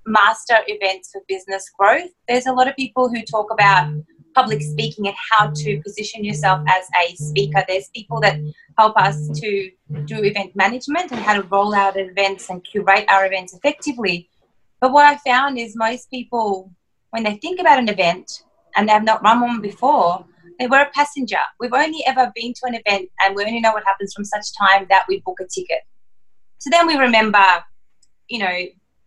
master 0.06 0.56
events 0.66 1.10
for 1.12 1.22
business 1.28 1.70
growth. 1.78 2.10
There's 2.28 2.46
a 2.46 2.52
lot 2.52 2.68
of 2.68 2.76
people 2.76 3.08
who 3.08 3.22
talk 3.22 3.50
about 3.50 3.92
public 4.34 4.60
speaking 4.62 5.06
and 5.06 5.16
how 5.30 5.50
to 5.54 5.80
position 5.82 6.24
yourself 6.24 6.60
as 6.68 6.86
a 7.02 7.14
speaker. 7.16 7.62
There's 7.66 7.88
people 7.94 8.20
that 8.20 8.38
help 8.76 8.96
us 8.96 9.28
to 9.40 9.70
do 10.04 10.24
event 10.24 10.54
management 10.56 11.12
and 11.12 11.20
how 11.20 11.34
to 11.34 11.42
roll 11.42 11.74
out 11.74 11.96
events 11.96 12.50
and 12.50 12.62
curate 12.64 13.04
our 13.08 13.26
events 13.26 13.54
effectively. 13.54 14.28
But 14.80 14.92
what 14.92 15.06
I 15.06 15.16
found 15.18 15.58
is 15.58 15.76
most 15.76 16.10
people, 16.10 16.70
when 17.10 17.22
they 17.22 17.36
think 17.36 17.60
about 17.60 17.78
an 17.78 17.88
event 17.88 18.42
and 18.76 18.88
they 18.88 18.92
have 18.92 19.04
not 19.04 19.22
run 19.22 19.40
one 19.40 19.60
before, 19.60 20.26
they 20.58 20.66
were 20.66 20.80
a 20.80 20.90
passenger. 20.90 21.38
We've 21.58 21.72
only 21.72 22.04
ever 22.06 22.30
been 22.34 22.52
to 22.54 22.66
an 22.66 22.74
event 22.74 23.08
and 23.20 23.34
we 23.34 23.44
only 23.44 23.60
know 23.60 23.72
what 23.72 23.84
happens 23.84 24.12
from 24.14 24.24
such 24.24 24.46
time 24.56 24.86
that 24.90 25.04
we 25.08 25.20
book 25.20 25.38
a 25.40 25.46
ticket. 25.46 25.80
So 26.58 26.70
then 26.70 26.86
we 26.86 26.96
remember, 26.96 27.44
you 28.28 28.40
know, 28.40 28.58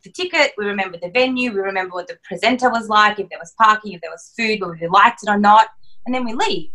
the 0.07 0.23
ticket, 0.23 0.53
we 0.57 0.65
remember 0.65 0.97
the 0.97 1.09
venue, 1.09 1.51
we 1.51 1.59
remember 1.59 1.95
what 1.95 2.07
the 2.07 2.17
presenter 2.23 2.69
was 2.69 2.87
like, 2.87 3.19
if 3.19 3.29
there 3.29 3.39
was 3.39 3.53
parking, 3.61 3.93
if 3.93 4.01
there 4.01 4.11
was 4.11 4.33
food, 4.37 4.59
whether 4.61 4.77
we 4.79 4.87
liked 4.87 5.23
it 5.23 5.29
or 5.29 5.37
not, 5.37 5.67
and 6.05 6.15
then 6.15 6.25
we 6.25 6.33
leave. 6.33 6.69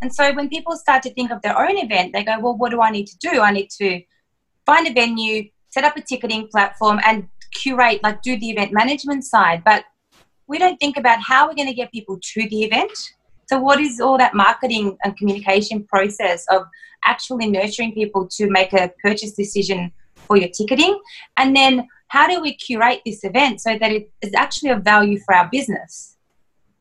And 0.00 0.14
so 0.14 0.32
when 0.32 0.48
people 0.48 0.76
start 0.76 1.02
to 1.02 1.12
think 1.14 1.30
of 1.30 1.42
their 1.42 1.58
own 1.58 1.76
event, 1.76 2.12
they 2.12 2.24
go, 2.24 2.38
well, 2.40 2.56
what 2.56 2.70
do 2.70 2.80
I 2.80 2.90
need 2.90 3.06
to 3.08 3.18
do? 3.18 3.40
I 3.40 3.50
need 3.50 3.70
to 3.78 4.00
find 4.64 4.86
a 4.86 4.92
venue, 4.92 5.48
set 5.70 5.84
up 5.84 5.96
a 5.96 6.00
ticketing 6.00 6.48
platform, 6.48 7.00
and 7.04 7.28
curate, 7.52 8.02
like 8.02 8.22
do 8.22 8.38
the 8.38 8.50
event 8.50 8.72
management 8.72 9.24
side. 9.24 9.62
But 9.64 9.84
we 10.46 10.58
don't 10.58 10.78
think 10.78 10.96
about 10.96 11.20
how 11.20 11.48
we're 11.48 11.54
going 11.54 11.68
to 11.68 11.74
get 11.74 11.90
people 11.92 12.18
to 12.34 12.48
the 12.48 12.64
event. 12.64 12.92
So, 13.48 13.58
what 13.58 13.80
is 13.80 14.00
all 14.00 14.18
that 14.18 14.34
marketing 14.34 14.96
and 15.02 15.16
communication 15.16 15.84
process 15.84 16.46
of 16.50 16.62
actually 17.04 17.50
nurturing 17.50 17.92
people 17.92 18.28
to 18.28 18.48
make 18.50 18.72
a 18.72 18.92
purchase 19.02 19.32
decision 19.32 19.92
for 20.14 20.36
your 20.36 20.48
ticketing? 20.48 21.00
And 21.36 21.56
then 21.56 21.88
how 22.08 22.26
do 22.26 22.40
we 22.40 22.54
curate 22.54 23.02
this 23.04 23.22
event 23.22 23.60
so 23.60 23.78
that 23.78 23.92
it 23.92 24.10
is 24.22 24.34
actually 24.34 24.70
of 24.70 24.82
value 24.82 25.18
for 25.20 25.34
our 25.34 25.48
business? 25.50 26.16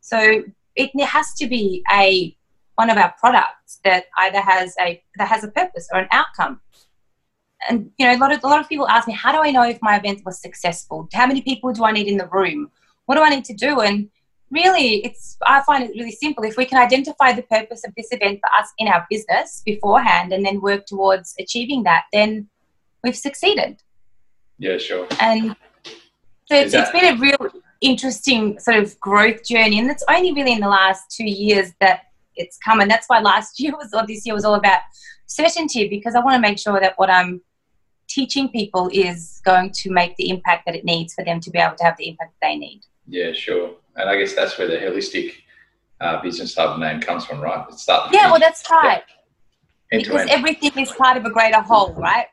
So 0.01 0.43
it 0.75 0.91
has 1.03 1.33
to 1.35 1.47
be 1.47 1.83
a 1.91 2.35
one 2.75 2.89
of 2.89 2.97
our 2.97 3.13
products 3.19 3.79
that 3.83 4.05
either 4.19 4.39
has 4.39 4.75
a 4.79 5.01
that 5.17 5.27
has 5.27 5.43
a 5.43 5.49
purpose 5.49 5.87
or 5.91 5.99
an 5.99 6.07
outcome. 6.11 6.61
And 7.67 7.91
you 7.97 8.05
know, 8.05 8.15
a 8.15 8.19
lot 8.19 8.31
of 8.31 8.43
a 8.43 8.47
lot 8.47 8.61
of 8.61 8.69
people 8.69 8.87
ask 8.87 9.07
me, 9.07 9.13
how 9.13 9.31
do 9.31 9.39
I 9.39 9.51
know 9.51 9.63
if 9.63 9.79
my 9.81 9.97
event 9.97 10.21
was 10.25 10.39
successful? 10.39 11.09
How 11.13 11.27
many 11.27 11.41
people 11.41 11.73
do 11.73 11.83
I 11.83 11.91
need 11.91 12.07
in 12.07 12.17
the 12.17 12.27
room? 12.27 12.71
What 13.05 13.15
do 13.15 13.21
I 13.21 13.29
need 13.29 13.45
to 13.45 13.53
do? 13.53 13.81
And 13.81 14.09
really, 14.51 15.03
it's 15.03 15.37
I 15.45 15.61
find 15.63 15.83
it 15.83 15.91
really 15.95 16.11
simple. 16.11 16.43
If 16.43 16.55
we 16.55 16.65
can 16.65 16.77
identify 16.77 17.33
the 17.33 17.41
purpose 17.41 17.83
of 17.85 17.93
this 17.97 18.09
event 18.11 18.39
for 18.39 18.49
us 18.59 18.71
in 18.77 18.87
our 18.87 19.05
business 19.09 19.63
beforehand, 19.65 20.31
and 20.31 20.45
then 20.45 20.61
work 20.61 20.85
towards 20.85 21.35
achieving 21.39 21.83
that, 21.83 22.03
then 22.13 22.47
we've 23.03 23.17
succeeded. 23.17 23.81
Yeah, 24.59 24.77
sure. 24.77 25.07
And 25.19 25.55
so 26.45 26.55
it's, 26.55 26.71
that- 26.71 26.89
it's 26.89 26.91
been 26.91 27.15
a 27.15 27.19
real 27.19 27.51
interesting 27.81 28.59
sort 28.59 28.77
of 28.77 28.99
growth 28.99 29.43
journey, 29.45 29.79
and 29.79 29.89
it's 29.89 30.03
only 30.09 30.33
really 30.33 30.53
in 30.53 30.59
the 30.59 30.67
last 30.69 31.11
two 31.11 31.25
years 31.29 31.73
that 31.79 32.01
it's 32.35 32.57
come. 32.57 32.79
And 32.79 32.89
that's 32.89 33.07
why 33.07 33.19
last 33.19 33.59
year 33.59 33.73
was 33.75 33.93
or 33.93 34.05
this 34.07 34.25
year 34.25 34.35
was 34.35 34.45
all 34.45 34.55
about 34.55 34.81
certainty 35.25 35.87
because 35.89 36.15
I 36.15 36.19
want 36.19 36.35
to 36.35 36.41
make 36.41 36.57
sure 36.59 36.79
that 36.79 36.93
what 36.97 37.09
I'm 37.09 37.41
teaching 38.07 38.49
people 38.49 38.89
is 38.93 39.41
going 39.43 39.71
to 39.71 39.91
make 39.91 40.15
the 40.15 40.29
impact 40.29 40.65
that 40.65 40.75
it 40.75 40.85
needs 40.85 41.13
for 41.13 41.23
them 41.23 41.39
to 41.41 41.51
be 41.51 41.59
able 41.59 41.75
to 41.75 41.83
have 41.83 41.97
the 41.97 42.07
impact 42.07 42.33
they 42.41 42.55
need. 42.55 42.81
Yeah, 43.07 43.33
sure. 43.33 43.75
And 43.95 44.09
I 44.09 44.17
guess 44.17 44.33
that's 44.33 44.57
where 44.57 44.67
the 44.67 44.77
holistic 44.77 45.33
uh, 45.99 46.21
business 46.21 46.55
hub 46.55 46.79
name 46.79 47.01
comes 47.01 47.25
from, 47.25 47.41
right? 47.41 47.65
It's 47.69 47.83
start 47.83 48.13
yeah, 48.13 48.31
well, 48.31 48.39
that's 48.39 48.63
right. 48.69 49.03
Yeah. 49.91 49.97
Because 49.99 50.27
everything 50.29 50.71
is 50.77 50.91
part 50.91 51.17
of 51.17 51.25
a 51.25 51.29
greater 51.29 51.61
whole, 51.61 51.93
right? 51.93 52.27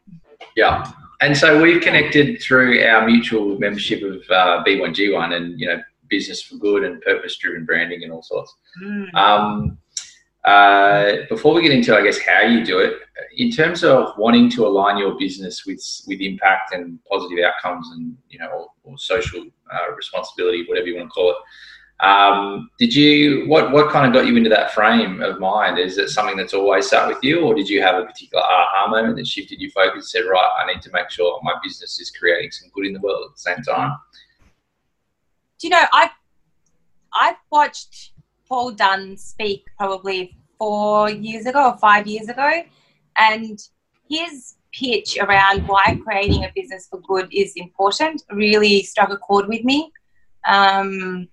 Yeah. 0.57 0.91
And 1.25 1.35
so 1.35 1.59
we've 1.63 1.81
connected 1.81 2.43
through 2.43 2.85
our 2.85 3.07
mutual 3.07 3.59
membership 3.59 4.03
of 4.03 4.23
uh, 4.29 4.63
B1G1 4.63 5.35
and, 5.35 5.59
you 5.59 5.67
know, 5.67 5.81
business 6.11 6.43
for 6.43 6.57
good 6.57 6.85
and 6.85 7.01
purpose 7.01 7.39
driven 7.39 7.65
branding 7.65 8.03
and 8.03 8.13
all 8.13 8.23
sorts. 8.23 8.55
Mm. 8.83 9.15
Um, 9.15 9.79
uh, 10.45 11.13
before 11.31 11.55
we 11.55 11.63
get 11.63 11.73
into, 11.73 11.97
I 11.97 12.03
guess, 12.03 12.19
how 12.19 12.43
you 12.43 12.63
do 12.63 12.79
it, 12.81 12.99
in 13.39 13.51
terms 13.51 13.83
of 13.85 14.13
wanting 14.19 14.51
to 14.51 14.67
align 14.67 14.99
your 14.99 15.19
business 15.19 15.65
with 15.65 15.83
with 16.07 16.21
impact 16.21 16.75
and 16.75 16.99
positive 17.11 17.43
outcomes, 17.43 17.89
and 17.93 18.15
you 18.29 18.39
know, 18.39 18.51
or, 18.51 18.69
or 18.83 18.99
social 18.99 19.43
uh, 19.73 19.95
responsibility, 19.97 20.67
whatever 20.69 20.89
you 20.89 20.97
want 20.97 21.09
to 21.09 21.11
call 21.11 21.31
it, 21.31 21.37
um, 22.01 22.71
did 22.79 22.95
you 22.95 23.45
what 23.47 23.71
what 23.71 23.91
kind 23.91 24.07
of 24.07 24.13
got 24.13 24.27
you 24.27 24.37
into 24.37 24.51
that 24.51 24.73
frame 24.73 25.23
of 25.23 25.39
mind? 25.39 25.79
Is 25.79 25.97
it 25.97 26.09
something 26.09 26.37
that's 26.37 26.53
always 26.53 26.89
sat 26.89 27.07
with 27.07 27.19
you, 27.23 27.43
or 27.43 27.55
did 27.55 27.69
you 27.69 27.83
have 27.83 28.03
a 28.03 28.05
particular 28.05 28.43
aha 28.43 28.89
moment 28.91 29.17
that 29.17 29.27
shifted 29.27 29.61
your 29.61 29.71
focus? 29.71 29.95
And 29.95 30.05
said, 30.25 30.29
right, 30.29 30.51
I 30.63 30.73
need 30.73 30.83
to 30.83 30.91
make 30.93 31.11
sure 31.11 31.41
my 31.43 31.55
business 31.63 32.01
is 32.01 32.11
creating 32.11 32.51
some 32.51 32.69
good 32.75 32.87
in 32.87 32.93
the 32.93 33.01
world 33.01 33.31
at 33.31 33.37
the 33.37 33.41
same 33.41 33.63
time. 33.63 33.97
Do 35.59 35.69
you 35.69 35.71
know 35.71 35.85
I've 35.93 36.11
I've 37.13 37.37
watched 37.51 38.13
Paul 38.49 38.73
Dunn 38.73 39.17
speak 39.17 39.65
probably 39.79 40.37
four 40.59 41.11
years 41.11 41.47
ago 41.47 41.71
or 41.71 41.79
five 41.79 42.09
years 42.09 42.29
ago, 42.29 42.65
and 43.17 43.59
his 44.11 44.57
pitch 44.73 45.17
around 45.19 45.67
why 45.69 45.97
creating 46.05 46.45
a 46.45 46.53
business 46.57 46.89
for 46.89 47.01
good 47.03 47.29
is 47.33 47.53
important 47.55 48.23
really 48.33 48.83
struck 48.83 49.11
a 49.11 49.17
chord 49.17 49.47
with 49.47 49.63
me. 49.63 49.93
Um, 50.47 51.29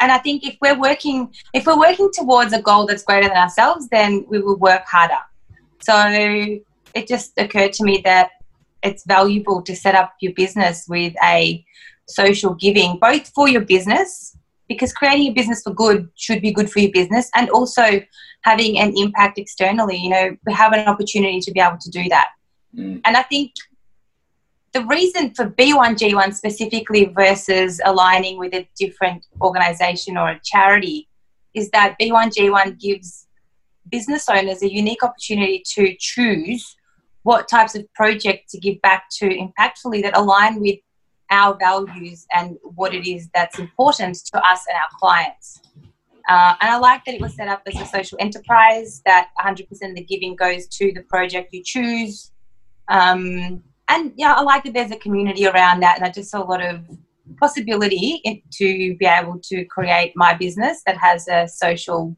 and 0.00 0.12
I 0.12 0.18
think 0.18 0.46
if 0.46 0.56
we're 0.60 0.78
working, 0.78 1.32
if 1.52 1.66
we're 1.66 1.78
working 1.78 2.10
towards 2.12 2.52
a 2.52 2.62
goal 2.62 2.86
that's 2.86 3.02
greater 3.02 3.28
than 3.28 3.36
ourselves, 3.36 3.88
then 3.88 4.24
we 4.28 4.40
will 4.40 4.56
work 4.56 4.84
harder. 4.86 5.18
So 5.80 5.94
it 6.94 7.06
just 7.06 7.32
occurred 7.38 7.72
to 7.74 7.84
me 7.84 8.00
that 8.04 8.30
it's 8.82 9.04
valuable 9.04 9.62
to 9.62 9.74
set 9.74 9.94
up 9.94 10.14
your 10.20 10.32
business 10.34 10.86
with 10.88 11.14
a 11.22 11.64
social 12.06 12.54
giving, 12.54 12.98
both 12.98 13.28
for 13.34 13.48
your 13.48 13.62
business, 13.62 14.36
because 14.68 14.92
creating 14.92 15.28
a 15.28 15.34
business 15.34 15.62
for 15.62 15.72
good 15.72 16.08
should 16.14 16.40
be 16.40 16.52
good 16.52 16.70
for 16.70 16.80
your 16.80 16.92
business, 16.92 17.30
and 17.34 17.50
also 17.50 18.00
having 18.42 18.78
an 18.78 18.94
impact 18.96 19.38
externally. 19.38 19.96
You 19.96 20.10
know, 20.10 20.36
we 20.46 20.52
have 20.52 20.72
an 20.72 20.86
opportunity 20.86 21.40
to 21.40 21.50
be 21.50 21.60
able 21.60 21.78
to 21.78 21.90
do 21.90 22.08
that. 22.08 22.28
Mm. 22.76 23.00
And 23.04 23.16
I 23.16 23.22
think 23.22 23.52
the 24.72 24.84
reason 24.84 25.34
for 25.34 25.46
B1G1 25.46 26.34
specifically 26.34 27.06
versus 27.06 27.80
aligning 27.84 28.38
with 28.38 28.54
a 28.54 28.68
different 28.78 29.24
organization 29.40 30.16
or 30.16 30.30
a 30.30 30.40
charity 30.44 31.08
is 31.54 31.70
that 31.70 31.96
B1G1 32.00 32.78
gives 32.78 33.26
business 33.90 34.28
owners 34.28 34.62
a 34.62 34.72
unique 34.72 35.02
opportunity 35.02 35.62
to 35.74 35.94
choose 35.98 36.76
what 37.22 37.48
types 37.48 37.74
of 37.74 37.84
projects 37.94 38.52
to 38.52 38.58
give 38.58 38.80
back 38.82 39.08
to 39.10 39.26
impactfully 39.28 40.02
that 40.02 40.16
align 40.16 40.60
with 40.60 40.76
our 41.30 41.56
values 41.58 42.26
and 42.32 42.56
what 42.62 42.94
it 42.94 43.10
is 43.10 43.28
that's 43.34 43.58
important 43.58 44.16
to 44.16 44.38
us 44.46 44.64
and 44.68 44.76
our 44.76 44.98
clients. 44.98 45.60
Uh, 46.28 46.54
and 46.60 46.70
I 46.70 46.78
like 46.78 47.04
that 47.06 47.14
it 47.14 47.20
was 47.20 47.34
set 47.34 47.48
up 47.48 47.62
as 47.66 47.80
a 47.80 47.86
social 47.86 48.18
enterprise, 48.20 49.00
that 49.06 49.28
100% 49.40 49.60
of 49.70 49.94
the 49.94 50.04
giving 50.04 50.36
goes 50.36 50.66
to 50.68 50.92
the 50.92 51.02
project 51.02 51.52
you 51.52 51.62
choose. 51.64 52.32
Um, 52.88 53.62
and 53.88 54.12
yeah, 54.16 54.34
I 54.34 54.42
like 54.42 54.64
that 54.64 54.74
there's 54.74 54.90
a 54.90 54.96
community 54.96 55.46
around 55.46 55.80
that, 55.80 55.96
and 55.96 56.04
I 56.04 56.10
just 56.10 56.30
saw 56.30 56.42
a 56.42 56.48
lot 56.48 56.64
of 56.64 56.80
possibility 57.38 58.22
to 58.52 58.96
be 58.96 59.06
able 59.06 59.38
to 59.44 59.64
create 59.66 60.12
my 60.16 60.34
business 60.34 60.82
that 60.86 60.96
has 60.96 61.28
a 61.28 61.46
social 61.48 62.16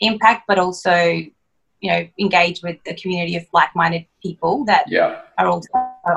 impact, 0.00 0.44
but 0.46 0.58
also 0.58 0.94
you 1.80 1.90
know 1.90 2.06
engage 2.18 2.62
with 2.62 2.76
a 2.86 2.94
community 2.94 3.36
of 3.36 3.46
like-minded 3.52 4.04
people 4.22 4.64
that 4.64 4.84
yeah. 4.88 5.20
are 5.38 5.46
also 5.46 5.68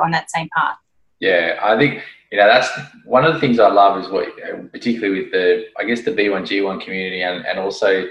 on 0.02 0.10
that 0.10 0.30
same 0.30 0.48
path. 0.56 0.76
Yeah, 1.20 1.58
I 1.62 1.78
think 1.78 2.02
you 2.30 2.38
know 2.38 2.46
that's 2.46 2.68
one 3.04 3.24
of 3.24 3.34
the 3.34 3.40
things 3.40 3.58
I 3.58 3.68
love 3.68 3.98
is 4.02 4.10
what, 4.10 4.28
particularly 4.72 5.22
with 5.22 5.32
the 5.32 5.66
I 5.78 5.84
guess 5.84 6.02
the 6.02 6.12
B1G1 6.12 6.82
community 6.82 7.22
and 7.22 7.46
and 7.46 7.58
also 7.58 8.06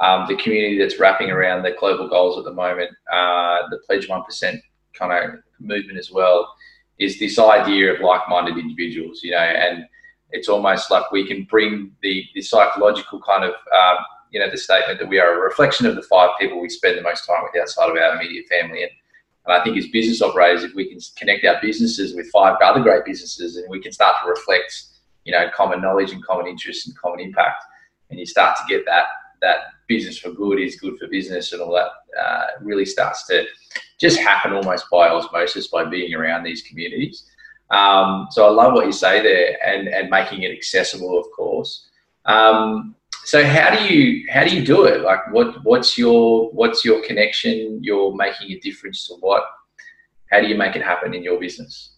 um, 0.00 0.26
the 0.28 0.36
community 0.36 0.78
that's 0.78 0.98
wrapping 0.98 1.30
around 1.30 1.62
the 1.62 1.72
global 1.78 2.08
goals 2.08 2.38
at 2.38 2.44
the 2.44 2.52
moment, 2.52 2.90
uh, 3.12 3.68
the 3.70 3.78
Pledge 3.86 4.08
One 4.08 4.24
Percent 4.24 4.60
kind 4.98 5.12
of 5.12 5.40
movement 5.60 5.98
as 5.98 6.10
well 6.10 6.54
is 6.98 7.18
this 7.18 7.38
idea 7.38 7.92
of 7.92 8.00
like-minded 8.00 8.56
individuals, 8.56 9.20
you 9.22 9.32
know, 9.32 9.38
and 9.38 9.84
it's 10.30 10.48
almost 10.48 10.90
like 10.90 11.10
we 11.10 11.26
can 11.26 11.44
bring 11.44 11.90
the, 12.02 12.24
the 12.34 12.42
psychological 12.42 13.20
kind 13.20 13.44
of 13.44 13.50
um, 13.50 13.96
you 14.34 14.40
know, 14.40 14.50
the 14.50 14.58
statement 14.58 14.98
that 14.98 15.08
we 15.08 15.20
are 15.20 15.34
a 15.34 15.40
reflection 15.40 15.86
of 15.86 15.94
the 15.94 16.02
five 16.02 16.30
people 16.40 16.60
we 16.60 16.68
spend 16.68 16.98
the 16.98 17.02
most 17.02 17.24
time 17.24 17.44
with 17.44 17.60
outside 17.60 17.88
of 17.88 17.96
our 17.96 18.16
immediate 18.16 18.46
family. 18.48 18.82
And, 18.82 18.90
and 19.46 19.54
I 19.54 19.62
think 19.62 19.76
as 19.76 19.86
business 19.88 20.20
operators, 20.20 20.64
if 20.64 20.74
we 20.74 20.88
can 20.88 20.98
connect 21.16 21.44
our 21.44 21.60
businesses 21.62 22.16
with 22.16 22.28
five 22.32 22.56
other 22.60 22.80
great 22.80 23.04
businesses 23.04 23.56
and 23.56 23.70
we 23.70 23.80
can 23.80 23.92
start 23.92 24.16
to 24.22 24.28
reflect, 24.28 24.86
you 25.24 25.30
know, 25.30 25.48
common 25.54 25.80
knowledge 25.80 26.10
and 26.10 26.24
common 26.24 26.48
interests 26.48 26.88
and 26.88 26.98
common 26.98 27.20
impact, 27.20 27.62
and 28.10 28.18
you 28.18 28.26
start 28.26 28.56
to 28.56 28.64
get 28.68 28.84
that 28.86 29.04
that 29.40 29.58
business 29.86 30.18
for 30.18 30.30
good 30.30 30.60
is 30.60 30.76
good 30.76 30.98
for 30.98 31.06
business 31.08 31.52
and 31.52 31.62
all 31.62 31.72
that 31.74 32.20
uh, 32.20 32.46
really 32.60 32.84
starts 32.84 33.26
to 33.26 33.44
just 34.00 34.18
happen 34.18 34.52
almost 34.52 34.86
by 34.90 35.08
osmosis 35.08 35.68
by 35.68 35.84
being 35.84 36.14
around 36.14 36.42
these 36.42 36.62
communities. 36.62 37.24
Um, 37.70 38.28
so 38.30 38.46
I 38.46 38.50
love 38.50 38.74
what 38.74 38.86
you 38.86 38.92
say 38.92 39.22
there 39.22 39.56
and, 39.64 39.88
and 39.88 40.10
making 40.10 40.42
it 40.42 40.52
accessible, 40.52 41.18
of 41.18 41.26
course. 41.34 41.88
Um, 42.26 42.94
so 43.24 43.44
how 43.44 43.74
do 43.74 43.82
you 43.92 44.26
how 44.30 44.44
do 44.44 44.54
you 44.54 44.64
do 44.64 44.84
it? 44.84 45.00
Like 45.00 45.32
what 45.32 45.64
what's 45.64 45.96
your 45.96 46.50
what's 46.50 46.84
your 46.84 47.02
connection? 47.02 47.82
You're 47.82 48.14
making 48.14 48.50
a 48.50 48.58
difference 48.60 49.08
to 49.08 49.14
what? 49.14 49.44
How 50.30 50.40
do 50.40 50.46
you 50.46 50.56
make 50.56 50.76
it 50.76 50.82
happen 50.82 51.14
in 51.14 51.22
your 51.22 51.40
business? 51.40 51.93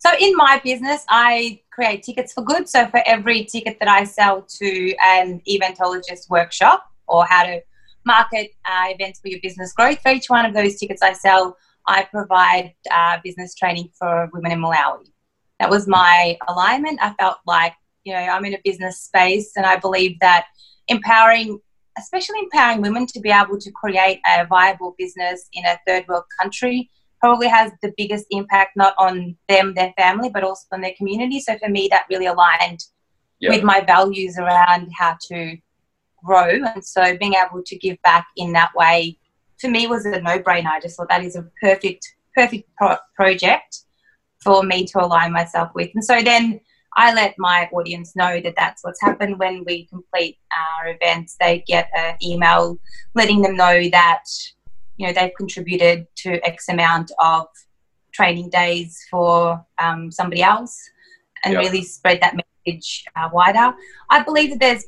So 0.00 0.10
in 0.18 0.34
my 0.34 0.58
business, 0.64 1.04
I 1.10 1.60
create 1.70 2.02
tickets 2.02 2.32
for 2.32 2.42
good. 2.42 2.66
So 2.70 2.86
for 2.86 3.02
every 3.04 3.44
ticket 3.44 3.76
that 3.80 3.88
I 3.88 4.04
sell 4.04 4.40
to 4.40 4.94
an 5.04 5.42
eventologist 5.46 6.30
workshop 6.30 6.86
or 7.06 7.26
how 7.26 7.44
to 7.44 7.60
market 8.06 8.52
uh, 8.64 8.86
events 8.88 9.20
for 9.20 9.28
your 9.28 9.40
business 9.42 9.74
growth, 9.74 10.00
for 10.00 10.10
each 10.10 10.30
one 10.30 10.46
of 10.46 10.54
those 10.54 10.76
tickets 10.76 11.02
I 11.02 11.12
sell, 11.12 11.58
I 11.86 12.04
provide 12.04 12.72
uh, 12.90 13.18
business 13.22 13.54
training 13.54 13.90
for 13.98 14.30
women 14.32 14.52
in 14.52 14.60
Malawi. 14.60 15.12
That 15.58 15.68
was 15.68 15.86
my 15.86 16.38
alignment. 16.48 16.98
I 17.02 17.12
felt 17.20 17.36
like, 17.46 17.74
you 18.04 18.14
know, 18.14 18.20
I'm 18.20 18.46
in 18.46 18.54
a 18.54 18.60
business 18.64 19.00
space 19.00 19.52
and 19.54 19.66
I 19.66 19.76
believe 19.76 20.18
that 20.20 20.46
empowering, 20.88 21.60
especially 21.98 22.38
empowering 22.38 22.80
women 22.80 23.04
to 23.08 23.20
be 23.20 23.30
able 23.30 23.58
to 23.58 23.70
create 23.72 24.20
a 24.26 24.46
viable 24.46 24.94
business 24.96 25.46
in 25.52 25.66
a 25.66 25.78
third 25.86 26.08
world 26.08 26.24
country 26.40 26.88
probably 27.20 27.48
has 27.48 27.70
the 27.82 27.92
biggest 27.96 28.26
impact 28.30 28.76
not 28.76 28.94
on 28.98 29.36
them, 29.48 29.74
their 29.74 29.92
family, 29.96 30.30
but 30.30 30.42
also 30.42 30.66
on 30.72 30.80
their 30.80 30.94
community. 30.96 31.40
So 31.40 31.56
for 31.58 31.68
me, 31.68 31.88
that 31.90 32.06
really 32.10 32.26
aligned 32.26 32.82
yep. 33.40 33.52
with 33.52 33.62
my 33.62 33.80
values 33.80 34.38
around 34.38 34.90
how 34.96 35.16
to 35.28 35.56
grow. 36.24 36.48
And 36.64 36.84
so 36.84 37.16
being 37.18 37.34
able 37.34 37.62
to 37.64 37.78
give 37.78 38.00
back 38.02 38.26
in 38.36 38.52
that 38.52 38.70
way 38.74 39.18
for 39.60 39.68
me 39.68 39.86
was 39.86 40.06
a 40.06 40.20
no-brainer. 40.20 40.66
I 40.66 40.80
just 40.80 40.96
thought 40.96 41.08
that 41.10 41.24
is 41.24 41.36
a 41.36 41.46
perfect, 41.60 42.06
perfect 42.34 42.68
pro- 42.76 42.96
project 43.14 43.80
for 44.42 44.62
me 44.62 44.86
to 44.86 45.04
align 45.04 45.32
myself 45.32 45.70
with. 45.74 45.90
And 45.94 46.04
so 46.04 46.22
then 46.22 46.60
I 46.96 47.14
let 47.14 47.34
my 47.38 47.68
audience 47.72 48.16
know 48.16 48.40
that 48.40 48.54
that's 48.56 48.82
what's 48.82 49.00
happened 49.02 49.38
when 49.38 49.64
we 49.66 49.86
complete 49.86 50.38
our 50.52 50.88
events. 50.88 51.36
They 51.38 51.62
get 51.66 51.88
an 51.96 52.16
email 52.22 52.78
letting 53.14 53.42
them 53.42 53.56
know 53.56 53.88
that 53.90 54.24
you 55.00 55.06
know 55.06 55.14
they've 55.14 55.32
contributed 55.34 56.06
to 56.14 56.46
X 56.46 56.68
amount 56.68 57.10
of 57.18 57.46
training 58.12 58.50
days 58.50 59.02
for 59.10 59.64
um, 59.78 60.12
somebody 60.12 60.42
else, 60.42 60.78
and 61.42 61.54
yep. 61.54 61.62
really 61.62 61.82
spread 61.82 62.20
that 62.20 62.36
message 62.36 63.06
uh, 63.16 63.30
wider. 63.32 63.74
I 64.10 64.22
believe 64.22 64.50
that 64.50 64.60
there's 64.60 64.84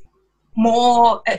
more. 0.54 1.23
Uh, 1.26 1.38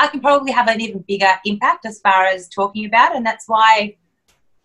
I 0.00 0.08
can 0.08 0.18
probably 0.20 0.50
have 0.50 0.66
an 0.66 0.80
even 0.80 1.04
bigger 1.06 1.34
impact 1.44 1.86
as 1.86 2.00
far 2.00 2.24
as 2.24 2.48
talking 2.48 2.84
about, 2.84 3.14
and 3.14 3.24
that's 3.24 3.44
why. 3.46 3.96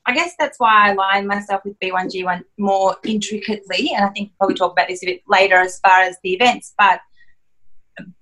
I 0.06 0.14
guess 0.14 0.34
that's 0.38 0.60
why 0.60 0.90
I 0.90 0.92
align 0.92 1.28
myself 1.28 1.62
with 1.64 1.80
B1G1 1.80 2.44
more 2.58 2.98
intricately, 3.06 3.92
and 3.96 4.04
I 4.04 4.10
think 4.10 4.32
we'll 4.32 4.48
probably 4.48 4.56
talk 4.56 4.72
about 4.74 4.90
this 4.90 5.02
a 5.02 5.06
bit 5.06 5.22
later 5.30 5.56
as 5.56 5.80
far 5.80 6.02
as 6.02 6.18
the 6.24 6.34
events. 6.34 6.74
But 6.78 7.00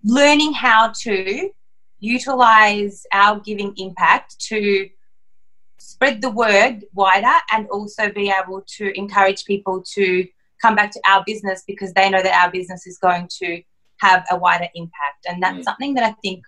learning 0.03 0.53
how 0.53 0.91
to 1.03 1.49
utilize 2.01 3.05
our 3.13 3.39
giving 3.39 3.73
impact 3.77 4.37
to 4.39 4.89
spread 5.77 6.21
the 6.21 6.29
word 6.29 6.83
wider 6.93 7.33
and 7.51 7.67
also 7.69 8.11
be 8.11 8.29
able 8.29 8.61
to 8.67 8.91
encourage 8.97 9.45
people 9.45 9.81
to 9.93 10.27
come 10.61 10.75
back 10.75 10.91
to 10.91 11.01
our 11.07 11.23
business 11.25 11.63
because 11.65 11.93
they 11.93 12.09
know 12.09 12.21
that 12.21 12.33
our 12.33 12.51
business 12.51 12.85
is 12.85 12.97
going 12.97 13.27
to 13.39 13.61
have 13.97 14.25
a 14.31 14.37
wider 14.37 14.67
impact. 14.75 15.25
And 15.27 15.41
that's 15.41 15.59
mm. 15.59 15.63
something 15.63 15.93
that 15.93 16.03
I 16.03 16.11
think 16.23 16.43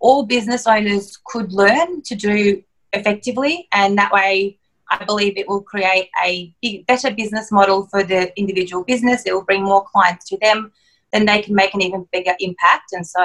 all 0.00 0.24
business 0.24 0.66
owners 0.66 1.16
could 1.24 1.52
learn 1.52 2.02
to 2.02 2.14
do 2.14 2.62
effectively. 2.92 3.68
And 3.72 3.96
that 3.98 4.12
way, 4.12 4.58
I 4.90 5.04
believe 5.04 5.36
it 5.36 5.48
will 5.48 5.62
create 5.62 6.10
a 6.24 6.52
big, 6.60 6.86
better 6.86 7.10
business 7.12 7.50
model 7.50 7.86
for 7.86 8.02
the 8.02 8.36
individual 8.38 8.84
business. 8.84 9.22
It 9.24 9.32
will 9.32 9.44
bring 9.44 9.64
more 9.64 9.84
clients 9.84 10.26
to 10.26 10.38
them, 10.42 10.72
then 11.12 11.26
they 11.26 11.40
can 11.40 11.54
make 11.54 11.74
an 11.74 11.82
even 11.82 12.06
bigger 12.12 12.34
impact. 12.40 12.92
And 12.92 13.06
so 13.06 13.24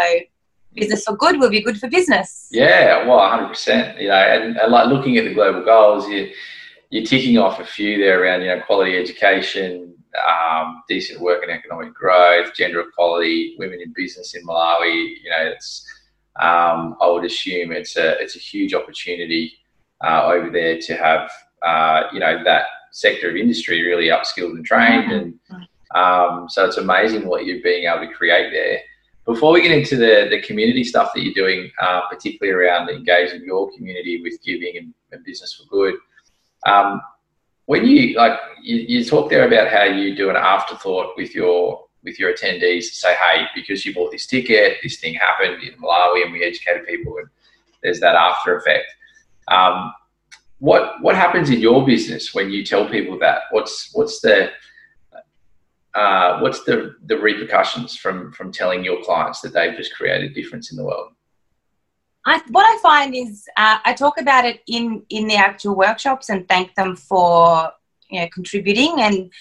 business 0.77 1.03
for 1.03 1.15
good 1.15 1.39
will 1.39 1.49
be 1.49 1.61
good 1.61 1.79
for 1.79 1.89
business. 1.89 2.47
Yeah, 2.51 3.05
well, 3.07 3.19
100%. 3.19 4.01
You 4.01 4.09
know, 4.09 4.15
and, 4.15 4.57
and 4.57 4.71
like 4.71 4.87
looking 4.87 5.17
at 5.17 5.25
the 5.25 5.33
global 5.33 5.63
goals, 5.63 6.07
you, 6.07 6.31
you're 6.89 7.05
ticking 7.05 7.37
off 7.37 7.59
a 7.59 7.65
few 7.65 7.97
there 7.97 8.23
around, 8.23 8.41
you 8.41 8.47
know, 8.47 8.61
quality 8.61 8.97
education, 8.97 9.93
um, 10.27 10.83
decent 10.87 11.19
work 11.19 11.43
and 11.43 11.51
economic 11.51 11.93
growth, 11.93 12.53
gender 12.55 12.81
equality, 12.81 13.55
women 13.59 13.81
in 13.81 13.93
business 13.95 14.35
in 14.35 14.45
Malawi. 14.45 15.15
You 15.23 15.29
know, 15.29 15.51
it's, 15.51 15.85
um, 16.39 16.95
I 17.01 17.09
would 17.09 17.25
assume 17.25 17.71
it's 17.71 17.97
a, 17.97 18.19
it's 18.21 18.35
a 18.35 18.39
huge 18.39 18.73
opportunity 18.73 19.53
uh, 20.03 20.25
over 20.25 20.49
there 20.49 20.79
to 20.79 20.95
have, 20.95 21.29
uh, 21.63 22.03
you 22.13 22.19
know, 22.19 22.43
that 22.43 22.65
sector 22.91 23.29
of 23.29 23.35
industry 23.35 23.83
really 23.83 24.07
upskilled 24.07 24.51
and 24.51 24.65
trained. 24.65 25.11
Mm-hmm. 25.11 25.55
And 25.55 25.67
um, 25.95 26.49
so 26.49 26.65
it's 26.65 26.77
amazing 26.77 27.27
what 27.27 27.45
you're 27.45 27.61
being 27.63 27.87
able 27.87 28.07
to 28.07 28.13
create 28.13 28.51
there. 28.51 28.79
Before 29.27 29.51
we 29.51 29.61
get 29.61 29.71
into 29.71 29.97
the, 29.97 30.27
the 30.29 30.41
community 30.41 30.85
stuff 30.85 31.11
that 31.13 31.21
you're 31.21 31.33
doing, 31.33 31.69
uh, 31.81 32.07
particularly 32.09 32.57
around 32.57 32.89
engaging 32.89 33.43
your 33.43 33.69
community 33.75 34.21
with 34.23 34.41
giving 34.41 34.77
and, 34.77 34.93
and 35.11 35.23
business 35.25 35.53
for 35.53 35.65
good, 35.69 35.95
um, 36.65 37.01
when 37.65 37.85
you 37.85 38.15
like 38.15 38.39
you, 38.63 38.77
you 38.77 39.03
talk 39.03 39.29
there 39.29 39.45
about 39.45 39.67
how 39.67 39.83
you 39.83 40.15
do 40.15 40.29
an 40.29 40.37
afterthought 40.37 41.17
with 41.17 41.35
your 41.35 41.85
with 42.05 42.17
your 42.17 42.33
attendees 42.33 42.87
to 42.87 42.95
say, 42.95 43.15
hey, 43.15 43.45
because 43.53 43.85
you 43.85 43.93
bought 43.93 44.11
this 44.11 44.25
ticket, 44.25 44.77
this 44.81 45.01
thing 45.01 45.15
happened 45.15 45.61
in 45.61 45.77
Malawi, 45.77 46.23
and 46.23 46.31
we 46.31 46.43
educated 46.45 46.87
people, 46.87 47.17
and 47.17 47.27
there's 47.83 47.99
that 47.99 48.15
after 48.15 48.55
effect. 48.55 48.85
Um, 49.49 49.93
what 50.59 51.01
what 51.01 51.15
happens 51.15 51.49
in 51.49 51.59
your 51.59 51.85
business 51.85 52.33
when 52.33 52.49
you 52.49 52.63
tell 52.63 52.89
people 52.89 53.19
that? 53.19 53.41
What's 53.51 53.93
what's 53.93 54.21
the 54.21 54.51
uh, 55.97 56.39
what's 56.41 56.63
the, 56.63 56.95
the 57.07 57.17
repercussions 57.17 57.97
from, 57.97 58.31
from 58.31 58.51
telling 58.51 58.83
your 58.83 59.03
clients 59.03 59.41
that 59.41 59.51
they've 59.51 59.75
just 59.75 59.95
created 59.95 60.29
a 60.29 60.33
difference 60.33 60.69
in 60.71 60.77
the 60.77 60.83
world? 60.83 61.11
I, 62.23 62.39
what 62.49 62.65
I 62.65 62.79
find 62.83 63.15
is 63.15 63.47
uh, 63.57 63.79
I 63.83 63.93
talk 63.93 64.19
about 64.19 64.45
it 64.45 64.61
in, 64.67 65.01
in 65.09 65.27
the 65.27 65.37
actual 65.37 65.75
workshops 65.75 66.29
and 66.29 66.47
thank 66.47 66.75
them 66.75 66.95
for 66.95 67.71
you 68.09 68.19
know, 68.19 68.27
contributing. 68.31 68.97
And 68.99 69.31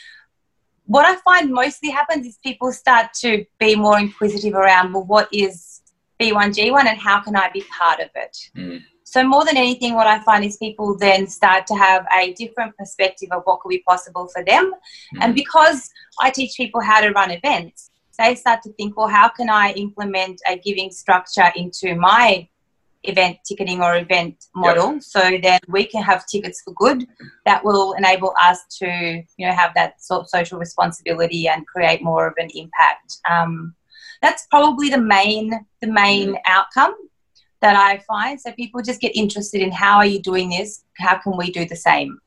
what 0.86 1.04
I 1.04 1.16
find 1.16 1.52
mostly 1.52 1.90
happens 1.90 2.26
is 2.26 2.38
people 2.42 2.72
start 2.72 3.12
to 3.20 3.44
be 3.58 3.74
more 3.74 3.98
inquisitive 3.98 4.54
around, 4.54 4.94
well, 4.94 5.04
what 5.04 5.28
is 5.32 5.82
B1G1 6.18 6.86
and 6.86 6.98
how 6.98 7.20
can 7.20 7.36
I 7.36 7.50
be 7.50 7.64
part 7.78 8.00
of 8.00 8.08
it? 8.14 8.38
Mm. 8.56 8.80
So 9.16 9.26
more 9.26 9.46
than 9.46 9.56
anything, 9.56 9.94
what 9.94 10.06
I 10.06 10.18
find 10.24 10.44
is 10.44 10.58
people 10.58 10.94
then 10.94 11.26
start 11.26 11.66
to 11.68 11.74
have 11.74 12.04
a 12.12 12.34
different 12.34 12.76
perspective 12.76 13.30
of 13.32 13.44
what 13.44 13.60
could 13.60 13.70
be 13.70 13.78
possible 13.78 14.28
for 14.28 14.44
them. 14.44 14.74
Mm. 15.14 15.18
And 15.22 15.34
because 15.34 15.88
I 16.20 16.28
teach 16.28 16.58
people 16.58 16.82
how 16.82 17.00
to 17.00 17.12
run 17.12 17.30
events, 17.30 17.90
they 18.18 18.34
start 18.34 18.60
to 18.64 18.72
think, 18.74 18.94
well, 18.94 19.08
how 19.08 19.30
can 19.30 19.48
I 19.48 19.72
implement 19.72 20.42
a 20.46 20.58
giving 20.58 20.90
structure 20.90 21.50
into 21.56 21.94
my 21.94 22.46
event 23.04 23.38
ticketing 23.48 23.80
or 23.80 23.96
event 23.96 24.36
model 24.54 24.94
yep. 24.94 25.02
so 25.02 25.38
then 25.42 25.60
we 25.68 25.86
can 25.86 26.02
have 26.02 26.26
tickets 26.26 26.60
for 26.62 26.74
good 26.74 27.06
that 27.44 27.64
will 27.64 27.92
enable 27.92 28.34
us 28.42 28.64
to 28.68 29.22
you 29.36 29.46
know 29.46 29.52
have 29.52 29.70
that 29.76 30.02
sort 30.02 30.22
of 30.22 30.28
social 30.28 30.58
responsibility 30.58 31.46
and 31.46 31.64
create 31.68 32.02
more 32.02 32.26
of 32.26 32.34
an 32.38 32.48
impact 32.54 33.18
um, 33.30 33.72
that's 34.22 34.48
probably 34.50 34.88
the 34.88 35.00
main 35.00 35.52
the 35.82 35.86
main 35.86 36.32
mm. 36.32 36.40
outcome 36.48 36.96
that 37.60 37.76
I 37.76 37.98
find. 37.98 38.40
So 38.40 38.52
people 38.52 38.82
just 38.82 39.00
get 39.00 39.16
interested 39.16 39.60
in 39.60 39.72
how 39.72 39.96
are 39.96 40.06
you 40.06 40.20
doing 40.20 40.50
this? 40.50 40.84
How 40.98 41.16
can 41.18 41.36
we 41.36 41.50
do 41.50 41.64
the 41.64 41.76
same? 41.76 42.18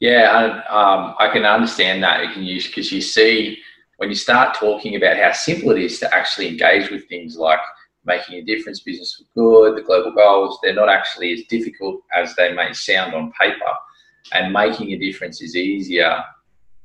Yeah, 0.00 0.62
I, 0.68 0.94
um, 0.94 1.14
I 1.18 1.28
can 1.32 1.44
understand 1.44 2.02
that. 2.02 2.24
You 2.24 2.32
can 2.32 2.42
use 2.42 2.66
because 2.66 2.90
you 2.90 3.00
see 3.00 3.58
when 3.98 4.08
you 4.08 4.16
start 4.16 4.56
talking 4.56 4.96
about 4.96 5.16
how 5.16 5.32
simple 5.32 5.70
it 5.70 5.80
is 5.80 6.00
to 6.00 6.12
actually 6.12 6.48
engage 6.48 6.90
with 6.90 7.08
things 7.08 7.36
like 7.36 7.60
making 8.04 8.38
a 8.38 8.42
difference, 8.42 8.80
business 8.80 9.22
for 9.34 9.70
good, 9.70 9.78
the 9.78 9.86
global 9.86 10.12
goals. 10.12 10.58
They're 10.62 10.74
not 10.74 10.88
actually 10.88 11.32
as 11.32 11.42
difficult 11.48 12.02
as 12.14 12.34
they 12.34 12.52
may 12.52 12.72
sound 12.72 13.14
on 13.14 13.32
paper, 13.40 13.72
and 14.32 14.52
making 14.52 14.90
a 14.90 14.98
difference 14.98 15.40
is 15.40 15.54
easier. 15.54 16.22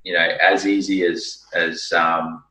You 0.04 0.14
know, 0.14 0.38
as 0.42 0.68
easy 0.68 1.04
as 1.04 1.44
as 1.56 1.92
um, 1.94 2.44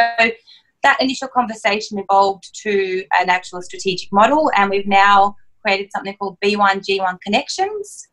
that 0.82 1.00
initial 1.00 1.28
conversation 1.28 1.98
evolved 1.98 2.50
to 2.62 3.04
an 3.18 3.30
actual 3.30 3.62
strategic 3.62 4.12
model, 4.12 4.50
and 4.56 4.70
we've 4.70 4.86
now 4.86 5.36
created 5.62 5.90
something 5.92 6.14
called 6.16 6.36
B1G1 6.44 7.20
Connections, 7.22 8.08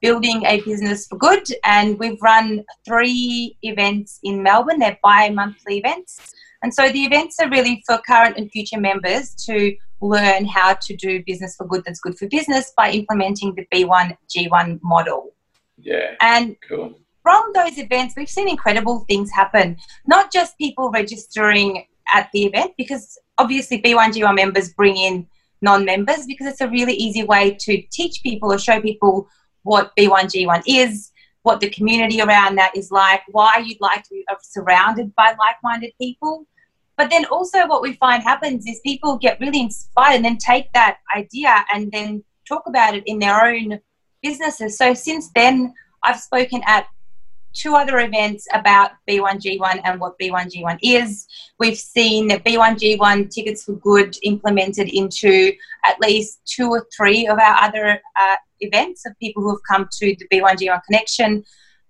building 0.00 0.44
a 0.46 0.60
business 0.62 1.06
for 1.06 1.18
good. 1.18 1.44
And 1.64 1.98
we've 1.98 2.20
run 2.22 2.64
three 2.84 3.56
events 3.62 4.18
in 4.22 4.42
Melbourne, 4.42 4.78
they're 4.78 4.98
bi 5.02 5.30
monthly 5.30 5.78
events. 5.78 6.34
And 6.62 6.72
so 6.74 6.90
the 6.90 7.04
events 7.04 7.38
are 7.40 7.48
really 7.48 7.82
for 7.86 7.98
current 8.06 8.36
and 8.36 8.50
future 8.50 8.80
members 8.80 9.34
to 9.46 9.74
learn 10.02 10.44
how 10.44 10.74
to 10.74 10.96
do 10.96 11.22
business 11.24 11.56
for 11.56 11.66
good 11.66 11.82
that's 11.84 12.00
good 12.00 12.18
for 12.18 12.26
business 12.28 12.72
by 12.76 12.90
implementing 12.90 13.54
the 13.54 13.66
B1G1 13.72 14.80
model. 14.82 15.34
Yeah. 15.78 16.14
And 16.20 16.56
cool. 16.66 16.94
From 17.22 17.52
those 17.54 17.78
events, 17.78 18.14
we've 18.16 18.28
seen 18.28 18.48
incredible 18.48 19.04
things 19.08 19.30
happen. 19.30 19.76
Not 20.06 20.32
just 20.32 20.56
people 20.58 20.90
registering 20.90 21.86
at 22.12 22.30
the 22.32 22.44
event 22.44 22.72
because 22.76 23.18
obviously 23.38 23.80
B1G1 23.80 24.34
members 24.34 24.72
bring 24.72 24.96
in 24.96 25.26
non-members 25.62 26.26
because 26.26 26.46
it's 26.46 26.60
a 26.62 26.68
really 26.68 26.94
easy 26.94 27.22
way 27.22 27.56
to 27.60 27.82
teach 27.92 28.22
people 28.22 28.52
or 28.52 28.58
show 28.58 28.80
people 28.80 29.28
what 29.62 29.94
B1G1 29.96 30.62
is, 30.66 31.10
what 31.42 31.60
the 31.60 31.70
community 31.70 32.20
around 32.20 32.56
that 32.56 32.76
is 32.76 32.90
like, 32.90 33.22
why 33.28 33.62
you'd 33.64 33.80
like 33.80 34.02
to 34.04 34.10
be 34.10 34.24
surrounded 34.42 35.14
by 35.14 35.34
like-minded 35.38 35.92
people. 36.00 36.46
But 36.96 37.10
then 37.10 37.24
also 37.26 37.66
what 37.66 37.82
we 37.82 37.94
find 37.94 38.22
happens 38.22 38.66
is 38.66 38.80
people 38.80 39.16
get 39.16 39.40
really 39.40 39.60
inspired 39.60 40.16
and 40.16 40.24
then 40.24 40.36
take 40.36 40.70
that 40.74 40.98
idea 41.16 41.64
and 41.72 41.90
then 41.90 42.22
talk 42.46 42.64
about 42.66 42.94
it 42.94 43.04
in 43.06 43.18
their 43.18 43.46
own 43.46 43.80
businesses. 44.22 44.76
So 44.76 44.92
since 44.92 45.30
then, 45.34 45.72
I've 46.02 46.20
spoken 46.20 46.62
at 46.66 46.86
two 47.52 47.74
other 47.74 47.98
events 48.00 48.46
about 48.52 48.92
B1G1 49.08 49.80
and 49.84 50.00
what 50.00 50.18
B1G1 50.18 50.78
is. 50.82 51.26
We've 51.58 51.76
seen 51.76 52.30
B1G1 52.30 53.30
Tickets 53.30 53.64
for 53.64 53.72
Good 53.72 54.16
implemented 54.22 54.88
into 54.88 55.52
at 55.84 55.98
least 56.00 56.40
two 56.44 56.68
or 56.68 56.86
three 56.96 57.26
of 57.26 57.38
our 57.38 57.56
other 57.56 58.00
uh, 58.18 58.36
events 58.60 59.06
of 59.06 59.18
people 59.18 59.42
who 59.42 59.50
have 59.50 59.62
come 59.68 59.88
to 59.98 60.16
the 60.16 60.26
B1G1 60.32 60.80
connection. 60.84 61.44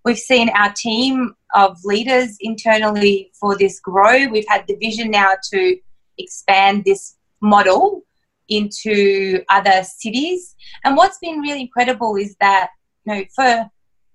We've 0.05 0.19
seen 0.19 0.49
our 0.51 0.73
team 0.73 1.35
of 1.55 1.79
leaders 1.85 2.37
internally 2.41 3.31
for 3.39 3.57
this 3.57 3.81
grow. 3.81 4.27
We've 4.29 4.49
had 4.49 4.65
the 4.67 4.77
vision 4.77 5.11
now 5.11 5.33
to 5.53 5.77
expand 6.19 6.85
this 6.85 7.17
model 7.41 8.03
into 8.49 9.43
other 9.49 9.83
cities. 9.85 10.55
And 10.85 10.97
what's 10.97 11.19
been 11.19 11.41
really 11.41 11.63
incredible 11.63 12.17
is 12.17 12.37
that, 12.41 12.71
you 13.05 13.15
know, 13.15 13.25
for 13.35 13.71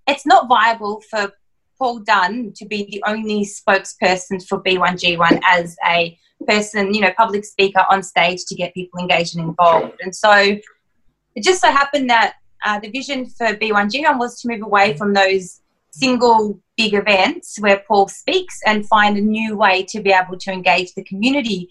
it's 0.08 0.26
not 0.26 0.48
viable 0.48 1.02
for 1.10 1.32
Paul 1.78 2.00
Dunn 2.00 2.54
to 2.56 2.66
be 2.66 2.86
the 2.86 3.04
only 3.08 3.46
spokesperson 3.46 4.46
for 4.46 4.62
B1G1 4.62 5.42
as 5.48 5.76
a 5.88 6.18
person, 6.48 6.94
you 6.94 7.02
know, 7.02 7.12
public 7.18 7.46
speaker 7.46 7.86
on 7.90 8.04
stage 8.04 8.46
to 8.46 8.56
get 8.56 8.74
people 8.74 9.00
engaged 9.00 9.36
and 9.36 9.48
involved. 9.48 9.96
And 10.02 10.16
so 10.16 10.32
it 10.34 11.44
just 11.44 11.62
so 11.62 11.72
happened 11.72 12.10
that 12.10 12.36
uh, 12.66 12.80
the 12.80 12.90
vision 12.90 13.28
for 13.28 13.48
B1G1 13.48 14.20
was 14.20 14.42
to 14.42 14.50
move 14.50 14.64
away 14.64 14.98
from 14.98 15.14
those 15.14 15.62
single 15.92 16.60
big 16.76 16.94
events 16.94 17.58
where 17.60 17.84
Paul 17.88 18.08
speaks 18.10 18.60
and 18.66 18.86
find 18.88 19.18
a 19.18 19.22
new 19.22 19.56
way 19.56 19.84
to 19.90 20.02
be 20.02 20.12
able 20.12 20.38
to 20.40 20.52
engage 20.52 20.94
the 20.94 21.04
community. 21.04 21.70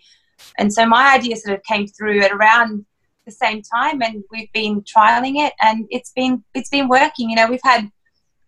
And 0.56 0.72
so 0.72 0.86
my 0.86 1.14
idea 1.14 1.36
sort 1.36 1.58
of 1.58 1.62
came 1.64 1.86
through 1.86 2.20
at 2.22 2.32
around 2.32 2.86
the 3.26 3.32
same 3.32 3.60
time 3.62 4.02
and 4.02 4.22
we've 4.30 4.52
been 4.52 4.82
trialing 4.82 5.44
it 5.44 5.52
and 5.60 5.86
it's 5.90 6.12
been 6.12 6.44
it's 6.54 6.70
been 6.70 6.88
working. 6.88 7.28
You 7.28 7.36
know, 7.36 7.48
we've 7.48 7.60
had 7.62 7.90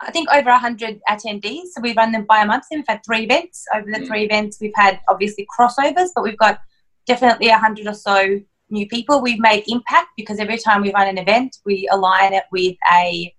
I 0.01 0.11
think 0.11 0.29
over 0.31 0.51
100 0.51 1.01
attendees. 1.09 1.69
So 1.73 1.81
we 1.83 1.95
run 1.95 2.13
them 2.13 2.27
bi 2.29 2.45
monthly. 2.45 2.79
We've 2.79 2.89
had 2.89 3.05
three 3.05 3.25
events. 3.25 3.65
Over 3.75 3.91
the 3.91 3.99
mm. 3.99 4.07
three 4.07 4.25
events, 4.25 4.59
we've 4.61 4.73
had 4.75 5.01
obviously 5.09 5.47
crossovers, 5.59 6.11
but 6.15 6.23
we've 6.23 6.39
got 6.39 6.61
definitely 7.07 7.49
100 7.49 7.87
or 7.87 7.95
so 7.95 8.41
new 8.71 8.87
people. 8.89 9.23
We've 9.23 9.39
made 9.39 9.65
impact 9.69 10.09
because 10.17 10.39
every 10.39 10.59
time 10.59 10.83
we 10.83 10.93
run 10.93 11.09
an 11.09 11.19
event, 11.19 11.59
we 11.65 11.89
align 11.91 12.33
it 12.33 12.45
with 12.51 12.77
a 12.93 13.35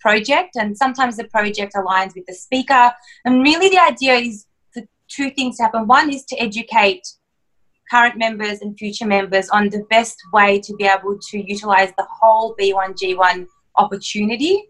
project, 0.00 0.56
and 0.56 0.76
sometimes 0.76 1.16
the 1.16 1.24
project 1.24 1.74
aligns 1.74 2.14
with 2.14 2.26
the 2.26 2.34
speaker. 2.34 2.92
And 3.24 3.42
really, 3.42 3.68
the 3.68 3.78
idea 3.78 4.14
is 4.14 4.46
for 4.72 4.82
two 5.08 5.30
things 5.30 5.56
to 5.56 5.64
happen. 5.64 5.86
One 5.86 6.12
is 6.12 6.24
to 6.26 6.36
educate 6.36 7.06
current 7.90 8.16
members 8.16 8.60
and 8.60 8.76
future 8.78 9.06
members 9.06 9.48
on 9.50 9.68
the 9.68 9.84
best 9.90 10.16
way 10.32 10.60
to 10.60 10.74
be 10.76 10.84
able 10.84 11.18
to 11.30 11.38
utilize 11.38 11.92
the 11.96 12.06
whole 12.10 12.54
B1G1 12.56 13.46
opportunity 13.76 14.64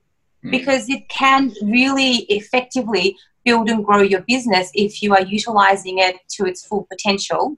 mm. 0.45 0.51
because 0.51 0.89
it 0.89 1.09
can 1.09 1.53
really 1.63 2.27
effectively 2.29 3.17
build 3.45 3.69
and 3.69 3.85
grow 3.85 4.01
your 4.01 4.23
business 4.23 4.71
if 4.75 5.03
you 5.03 5.15
are 5.15 5.23
utilizing 5.23 5.99
it 5.99 6.17
to 6.31 6.47
its 6.47 6.67
full 6.67 6.87
potential. 6.91 7.57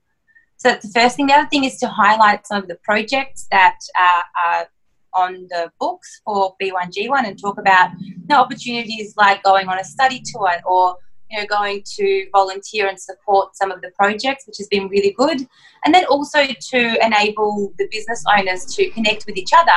So 0.59 0.71
that's 0.71 0.87
the 0.87 1.01
first 1.01 1.17
thing. 1.17 1.27
The 1.27 1.35
other 1.35 1.49
thing 1.49 1.65
is 1.65 1.79
to 1.79 1.89
highlight 1.89 2.47
some 2.47 2.63
of 2.63 2.69
the 2.69 2.79
projects 2.83 3.47
that 3.51 3.79
uh, 3.99 4.23
are 4.47 4.67
on 5.15 5.47
the 5.51 5.71
books 5.81 6.21
for 6.25 6.55
B1G1 6.63 7.25
and 7.25 7.41
talk 7.41 7.59
about 7.59 7.91
you 8.01 8.15
know, 8.29 8.41
opportunities 8.41 9.15
like 9.17 9.43
going 9.43 9.69
on 9.69 9.79
a 9.79 9.85
study 9.85 10.23
tour 10.25 10.53
or 10.65 10.97
you 11.31 11.39
know, 11.39 11.47
going 11.47 11.83
to 11.97 12.27
volunteer 12.33 12.87
and 12.87 13.01
support 13.01 13.57
some 13.57 13.71
of 13.71 13.81
the 13.81 13.91
projects, 13.99 14.47
which 14.47 14.59
has 14.59 14.69
been 14.69 14.89
really 14.89 15.13
good. 15.13 15.47
And 15.85 15.95
then 15.95 16.05
also 16.07 16.47
to 16.47 17.05
enable 17.05 17.73
the 17.79 17.89
business 17.91 18.23
owners 18.39 18.65
to 18.77 18.89
connect 18.91 19.27
with 19.27 19.37
each 19.37 19.51
other 19.57 19.73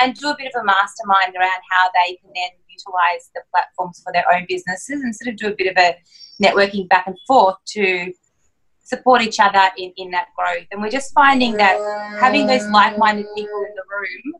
and 0.00 0.14
do 0.14 0.28
a 0.28 0.36
bit 0.36 0.52
of 0.54 0.60
a 0.60 0.64
mastermind 0.64 1.34
around 1.36 1.60
how 1.70 1.90
they 1.94 2.16
can 2.16 2.30
then 2.34 2.50
utilize 2.68 3.30
the 3.34 3.42
platforms 3.50 4.00
for 4.04 4.12
their 4.12 4.24
own 4.32 4.46
businesses 4.48 5.02
and 5.02 5.14
sort 5.14 5.32
of 5.32 5.36
do 5.36 5.48
a 5.48 5.56
bit 5.56 5.68
of 5.68 5.76
a 5.78 5.96
networking 6.42 6.88
back 6.88 7.06
and 7.06 7.16
forth 7.26 7.56
to 7.66 8.12
support 8.90 9.22
each 9.22 9.40
other 9.40 9.66
in, 9.78 9.92
in 9.96 10.10
that 10.10 10.28
growth. 10.36 10.66
And 10.70 10.82
we're 10.82 10.96
just 11.00 11.12
finding 11.14 11.52
that 11.62 11.76
having 12.20 12.46
those 12.46 12.66
like 12.68 12.98
minded 12.98 13.26
people 13.36 13.60
in 13.68 13.74
the 13.80 13.86
room 13.96 14.34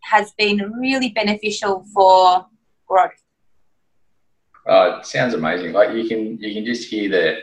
has 0.00 0.32
been 0.38 0.58
really 0.78 1.10
beneficial 1.10 1.84
for 1.92 2.46
growth. 2.86 3.22
Oh, 4.66 4.98
it 4.98 5.06
sounds 5.06 5.34
amazing. 5.34 5.72
Like 5.72 5.90
you 5.94 6.08
can 6.08 6.38
you 6.38 6.54
can 6.54 6.64
just 6.64 6.88
hear 6.88 7.10
that 7.10 7.34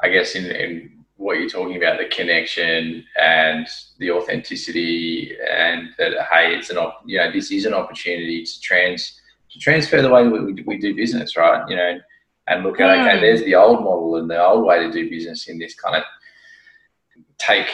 I 0.00 0.08
guess 0.08 0.34
in, 0.34 0.46
in 0.46 1.00
what 1.16 1.38
you're 1.38 1.48
talking 1.48 1.76
about, 1.76 1.98
the 1.98 2.06
connection 2.06 3.04
and 3.20 3.66
the 3.98 4.10
authenticity, 4.10 5.36
and 5.50 5.90
that 5.98 6.12
hey, 6.30 6.54
it's 6.56 6.70
an 6.70 6.78
op- 6.78 7.02
you 7.06 7.18
know 7.18 7.30
this 7.30 7.50
is 7.50 7.66
an 7.66 7.74
opportunity 7.74 8.44
to 8.44 8.60
trans 8.60 9.20
to 9.52 9.58
transfer 9.58 10.00
the 10.00 10.08
way 10.08 10.26
we, 10.26 10.62
we 10.66 10.78
do 10.78 10.94
business, 10.94 11.36
right? 11.36 11.62
You 11.68 11.76
know, 11.76 11.98
and 12.50 12.62
look 12.62 12.80
at 12.80 12.90
okay, 12.90 13.20
there's 13.20 13.42
the 13.44 13.54
old 13.54 13.82
model 13.82 14.16
and 14.16 14.28
the 14.28 14.44
old 14.44 14.66
way 14.66 14.78
to 14.80 14.92
do 14.92 15.08
business 15.08 15.48
in 15.48 15.58
this 15.58 15.74
kind 15.74 15.96
of 15.96 16.02
take 17.38 17.68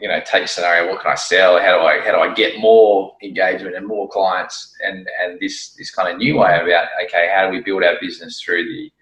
you 0.00 0.08
know, 0.08 0.20
take 0.26 0.46
scenario, 0.46 0.92
what 0.92 1.00
can 1.00 1.12
I 1.12 1.14
sell? 1.14 1.58
How 1.58 1.78
do 1.78 1.86
I 1.86 2.00
how 2.00 2.12
do 2.12 2.18
I 2.18 2.34
get 2.34 2.60
more 2.60 3.16
engagement 3.22 3.76
and 3.76 3.86
more 3.86 4.08
clients? 4.08 4.76
And 4.84 5.08
and 5.22 5.40
this 5.40 5.70
this 5.70 5.90
kind 5.90 6.12
of 6.12 6.18
new 6.18 6.38
way 6.38 6.60
about 6.60 6.88
okay, 7.04 7.30
how 7.34 7.46
do 7.46 7.56
we 7.56 7.62
build 7.62 7.82
our 7.82 7.96
business 8.00 8.40
through 8.40 8.64
the 8.64 8.92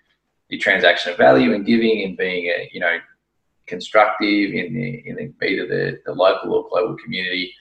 the 0.50 0.58
transaction 0.58 1.10
of 1.10 1.18
value 1.18 1.54
and 1.54 1.66
giving 1.66 2.04
and 2.04 2.16
being 2.16 2.46
a 2.46 2.70
you 2.72 2.80
know 2.80 2.98
constructive 3.66 4.52
in 4.52 4.74
the 4.74 5.02
in 5.06 5.16
the 5.16 5.46
either 5.46 5.66
the, 5.66 5.98
the 6.06 6.12
local 6.12 6.54
or 6.54 6.68
global 6.68 6.96
community. 6.96 7.52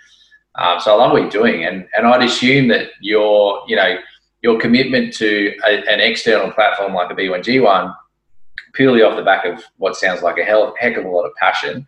Um, 0.56 0.80
so 0.80 0.94
I 0.94 0.98
love 0.98 1.12
what 1.14 1.22
you're 1.22 1.32
doing, 1.32 1.66
and 1.66 1.88
and 1.98 2.06
I'd 2.06 2.22
assume 2.22 2.68
that 2.68 2.90
you're, 3.02 3.64
you 3.68 3.76
know 3.76 3.96
your 4.44 4.60
commitment 4.60 5.14
to 5.14 5.56
a, 5.66 5.90
an 5.90 6.00
external 6.00 6.52
platform 6.52 6.94
like 6.94 7.10
a 7.10 7.16
B1G1 7.16 7.96
purely 8.74 9.02
off 9.02 9.16
the 9.16 9.24
back 9.24 9.46
of 9.46 9.64
what 9.78 9.96
sounds 9.96 10.22
like 10.22 10.38
a 10.38 10.44
hell, 10.44 10.76
heck 10.80 10.98
of 10.98 11.06
a 11.06 11.10
lot 11.10 11.26
of 11.26 11.34
passion 11.36 11.88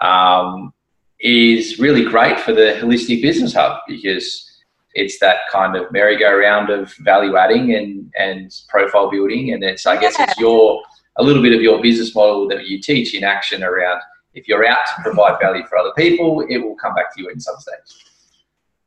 um, 0.00 0.72
is 1.20 1.78
really 1.78 2.04
great 2.04 2.40
for 2.40 2.52
the 2.52 2.76
holistic 2.80 3.22
business 3.22 3.54
hub 3.54 3.78
because 3.86 4.48
it's 4.94 5.18
that 5.20 5.38
kind 5.50 5.76
of 5.76 5.90
merry-go-round 5.92 6.70
of 6.70 6.92
value 6.96 7.36
adding 7.36 7.74
and, 7.74 8.12
and 8.18 8.62
profile 8.68 9.10
building. 9.10 9.52
And 9.52 9.62
it's, 9.62 9.86
I 9.86 9.98
guess, 9.98 10.16
it's 10.18 10.38
your 10.38 10.82
a 11.16 11.22
little 11.22 11.42
bit 11.42 11.54
of 11.54 11.62
your 11.62 11.80
business 11.80 12.14
model 12.14 12.48
that 12.48 12.66
you 12.66 12.80
teach 12.80 13.14
in 13.14 13.22
action 13.22 13.62
around 13.62 14.00
if 14.34 14.48
you're 14.48 14.66
out 14.66 14.80
to 14.96 15.02
provide 15.02 15.38
value 15.40 15.64
for 15.66 15.76
other 15.76 15.92
people, 15.96 16.44
it 16.48 16.58
will 16.58 16.74
come 16.76 16.94
back 16.94 17.14
to 17.14 17.22
you 17.22 17.28
in 17.28 17.38
some 17.38 17.56
stage. 17.58 18.11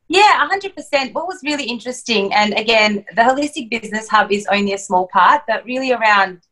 Yeah, 0.08 0.48
100%. 0.48 1.14
What 1.14 1.26
was 1.26 1.40
really 1.42 1.64
interesting, 1.64 2.32
and 2.32 2.54
again, 2.54 3.04
the 3.16 3.22
Holistic 3.22 3.70
Business 3.70 4.08
Hub 4.08 4.30
is 4.30 4.46
only 4.50 4.72
a 4.72 4.78
small 4.78 5.08
part, 5.08 5.42
but 5.48 5.64
really 5.64 5.92
around 5.92 6.42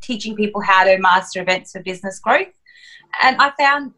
teaching 0.00 0.34
people 0.34 0.62
how 0.62 0.84
to 0.84 0.96
master 0.98 1.42
events 1.42 1.72
for 1.72 1.82
business 1.82 2.18
growth. 2.18 2.54
And 3.22 3.36
I 3.38 3.52
found 3.58 3.92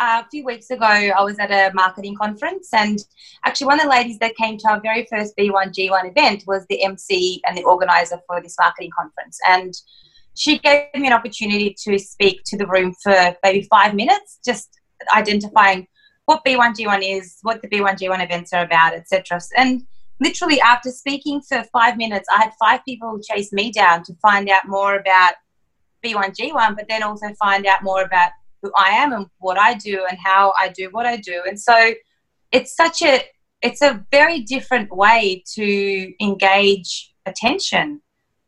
uh, 0.00 0.22
a 0.24 0.28
few 0.28 0.44
weeks 0.44 0.70
ago, 0.70 0.84
I 0.84 1.22
was 1.22 1.38
at 1.38 1.52
a 1.52 1.72
marketing 1.74 2.16
conference, 2.16 2.70
and 2.72 2.98
actually, 3.44 3.68
one 3.68 3.78
of 3.78 3.84
the 3.84 3.90
ladies 3.90 4.18
that 4.18 4.34
came 4.34 4.58
to 4.58 4.68
our 4.68 4.80
very 4.80 5.06
first 5.08 5.36
B1G1 5.36 6.10
event 6.10 6.42
was 6.46 6.66
the 6.68 6.82
MC 6.82 7.40
and 7.46 7.56
the 7.56 7.62
organizer 7.62 8.18
for 8.26 8.42
this 8.42 8.56
marketing 8.58 8.90
conference. 8.98 9.38
And 9.46 9.74
she 10.34 10.58
gave 10.58 10.86
me 10.96 11.06
an 11.06 11.12
opportunity 11.12 11.76
to 11.84 11.98
speak 12.00 12.42
to 12.46 12.56
the 12.56 12.66
room 12.66 12.94
for 13.00 13.36
maybe 13.44 13.62
five 13.70 13.94
minutes, 13.94 14.40
just 14.44 14.80
identifying 15.14 15.86
what 16.26 16.44
B1G1 16.44 17.18
is, 17.18 17.38
what 17.42 17.60
the 17.62 17.68
B1G1 17.68 18.24
events 18.24 18.52
are 18.52 18.64
about, 18.64 18.94
etc. 18.94 19.40
And 19.56 19.86
literally, 20.20 20.60
after 20.60 20.90
speaking 20.90 21.40
for 21.40 21.64
five 21.72 21.96
minutes, 21.96 22.28
I 22.32 22.42
had 22.42 22.52
five 22.58 22.84
people 22.84 23.18
chase 23.20 23.52
me 23.52 23.70
down 23.70 24.02
to 24.04 24.14
find 24.22 24.48
out 24.48 24.66
more 24.66 24.96
about 24.96 25.34
B1G1, 26.04 26.76
but 26.76 26.86
then 26.88 27.02
also 27.02 27.32
find 27.34 27.66
out 27.66 27.82
more 27.82 28.02
about 28.02 28.30
who 28.62 28.70
I 28.76 28.90
am 28.90 29.12
and 29.12 29.26
what 29.38 29.58
I 29.58 29.74
do 29.74 30.06
and 30.08 30.18
how 30.22 30.54
I 30.58 30.68
do 30.68 30.88
what 30.90 31.06
I 31.06 31.16
do. 31.16 31.42
And 31.46 31.60
so 31.60 31.92
it's 32.52 32.74
such 32.74 33.02
a 33.02 33.22
it's 33.62 33.82
a 33.82 34.04
very 34.10 34.40
different 34.40 34.94
way 34.94 35.42
to 35.54 36.12
engage 36.22 37.14
attention 37.24 38.02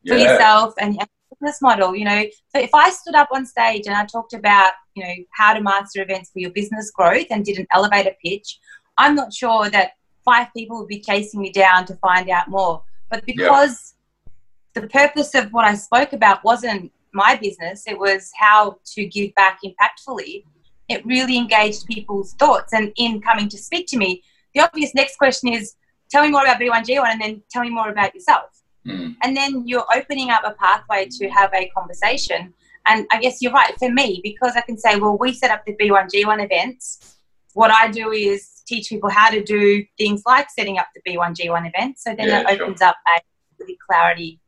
for 0.06 0.14
yeah. 0.14 0.32
yourself 0.32 0.74
and 0.78 0.98
business 1.30 1.60
model. 1.62 1.94
You 1.94 2.04
know, 2.04 2.24
so 2.54 2.60
if 2.60 2.74
I 2.74 2.90
stood 2.90 3.14
up 3.14 3.28
on 3.32 3.46
stage 3.46 3.86
and 3.86 3.94
I 3.94 4.04
talked 4.04 4.32
about 4.32 4.72
you 4.96 5.04
know 5.04 5.14
how 5.32 5.52
to 5.52 5.60
master 5.60 6.02
events 6.02 6.30
for 6.30 6.40
your 6.40 6.50
business 6.50 6.90
growth 6.90 7.26
and 7.30 7.44
did 7.44 7.58
an 7.58 7.66
elevator 7.72 8.12
pitch, 8.24 8.58
I'm 8.98 9.14
not 9.14 9.32
sure 9.32 9.68
that 9.70 9.92
five 10.24 10.48
people 10.56 10.78
would 10.78 10.88
be 10.88 11.00
chasing 11.00 11.40
me 11.40 11.52
down 11.52 11.84
to 11.86 11.94
find 11.96 12.28
out 12.30 12.48
more. 12.48 12.82
But 13.10 13.24
because 13.24 13.94
yeah. 14.26 14.80
the 14.82 14.88
purpose 14.88 15.34
of 15.34 15.52
what 15.52 15.64
I 15.64 15.74
spoke 15.74 16.12
about 16.12 16.42
wasn't 16.42 16.90
my 17.12 17.36
business, 17.36 17.84
it 17.86 17.98
was 17.98 18.30
how 18.36 18.78
to 18.94 19.06
give 19.06 19.34
back 19.34 19.60
impactfully. 19.64 20.44
It 20.88 21.04
really 21.06 21.36
engaged 21.36 21.86
people's 21.86 22.32
thoughts. 22.34 22.72
And 22.72 22.92
in 22.96 23.20
coming 23.20 23.48
to 23.50 23.58
speak 23.58 23.86
to 23.88 23.96
me, 23.96 24.22
the 24.54 24.60
obvious 24.62 24.94
next 24.94 25.16
question 25.16 25.52
is 25.52 25.74
tell 26.10 26.22
me 26.22 26.30
more 26.30 26.42
about 26.42 26.60
B1G1 26.60 27.06
and 27.06 27.20
then 27.20 27.42
tell 27.50 27.62
me 27.62 27.70
more 27.70 27.90
about 27.90 28.14
yourself. 28.14 28.50
Mm. 28.86 29.16
And 29.22 29.36
then 29.36 29.66
you're 29.66 29.86
opening 29.94 30.30
up 30.30 30.42
a 30.44 30.52
pathway 30.52 31.08
to 31.10 31.28
have 31.28 31.52
a 31.54 31.68
conversation. 31.76 32.54
And 32.88 33.06
I 33.10 33.20
guess 33.20 33.42
you're 33.42 33.52
right 33.52 33.74
for 33.78 33.90
me 33.90 34.20
because 34.22 34.54
I 34.56 34.60
can 34.60 34.78
say, 34.78 34.98
well, 34.98 35.16
we 35.18 35.32
set 35.32 35.50
up 35.50 35.64
the 35.66 35.74
B1G1 35.74 36.44
events. 36.44 37.16
What 37.54 37.70
I 37.70 37.88
do 37.90 38.12
is 38.12 38.62
teach 38.66 38.88
people 38.88 39.10
how 39.10 39.30
to 39.30 39.42
do 39.42 39.84
things 39.98 40.22
like 40.26 40.50
setting 40.50 40.78
up 40.78 40.88
the 40.94 41.10
B1G1 41.10 41.68
event. 41.68 41.98
So 41.98 42.14
then 42.14 42.28
yeah, 42.28 42.40
it 42.40 42.60
opens 42.60 42.78
sure. 42.78 42.88
up 42.88 42.96
a 43.16 43.20
really 43.58 43.78
clarity 43.86 44.40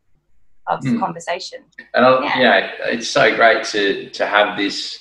of 0.66 0.80
mm. 0.80 0.98
conversation. 1.00 1.60
And 1.94 2.24
yeah. 2.24 2.38
yeah. 2.38 2.70
it's 2.84 3.08
so 3.08 3.34
great 3.34 3.64
to 3.66 4.10
to 4.10 4.26
have 4.26 4.56
this 4.56 4.98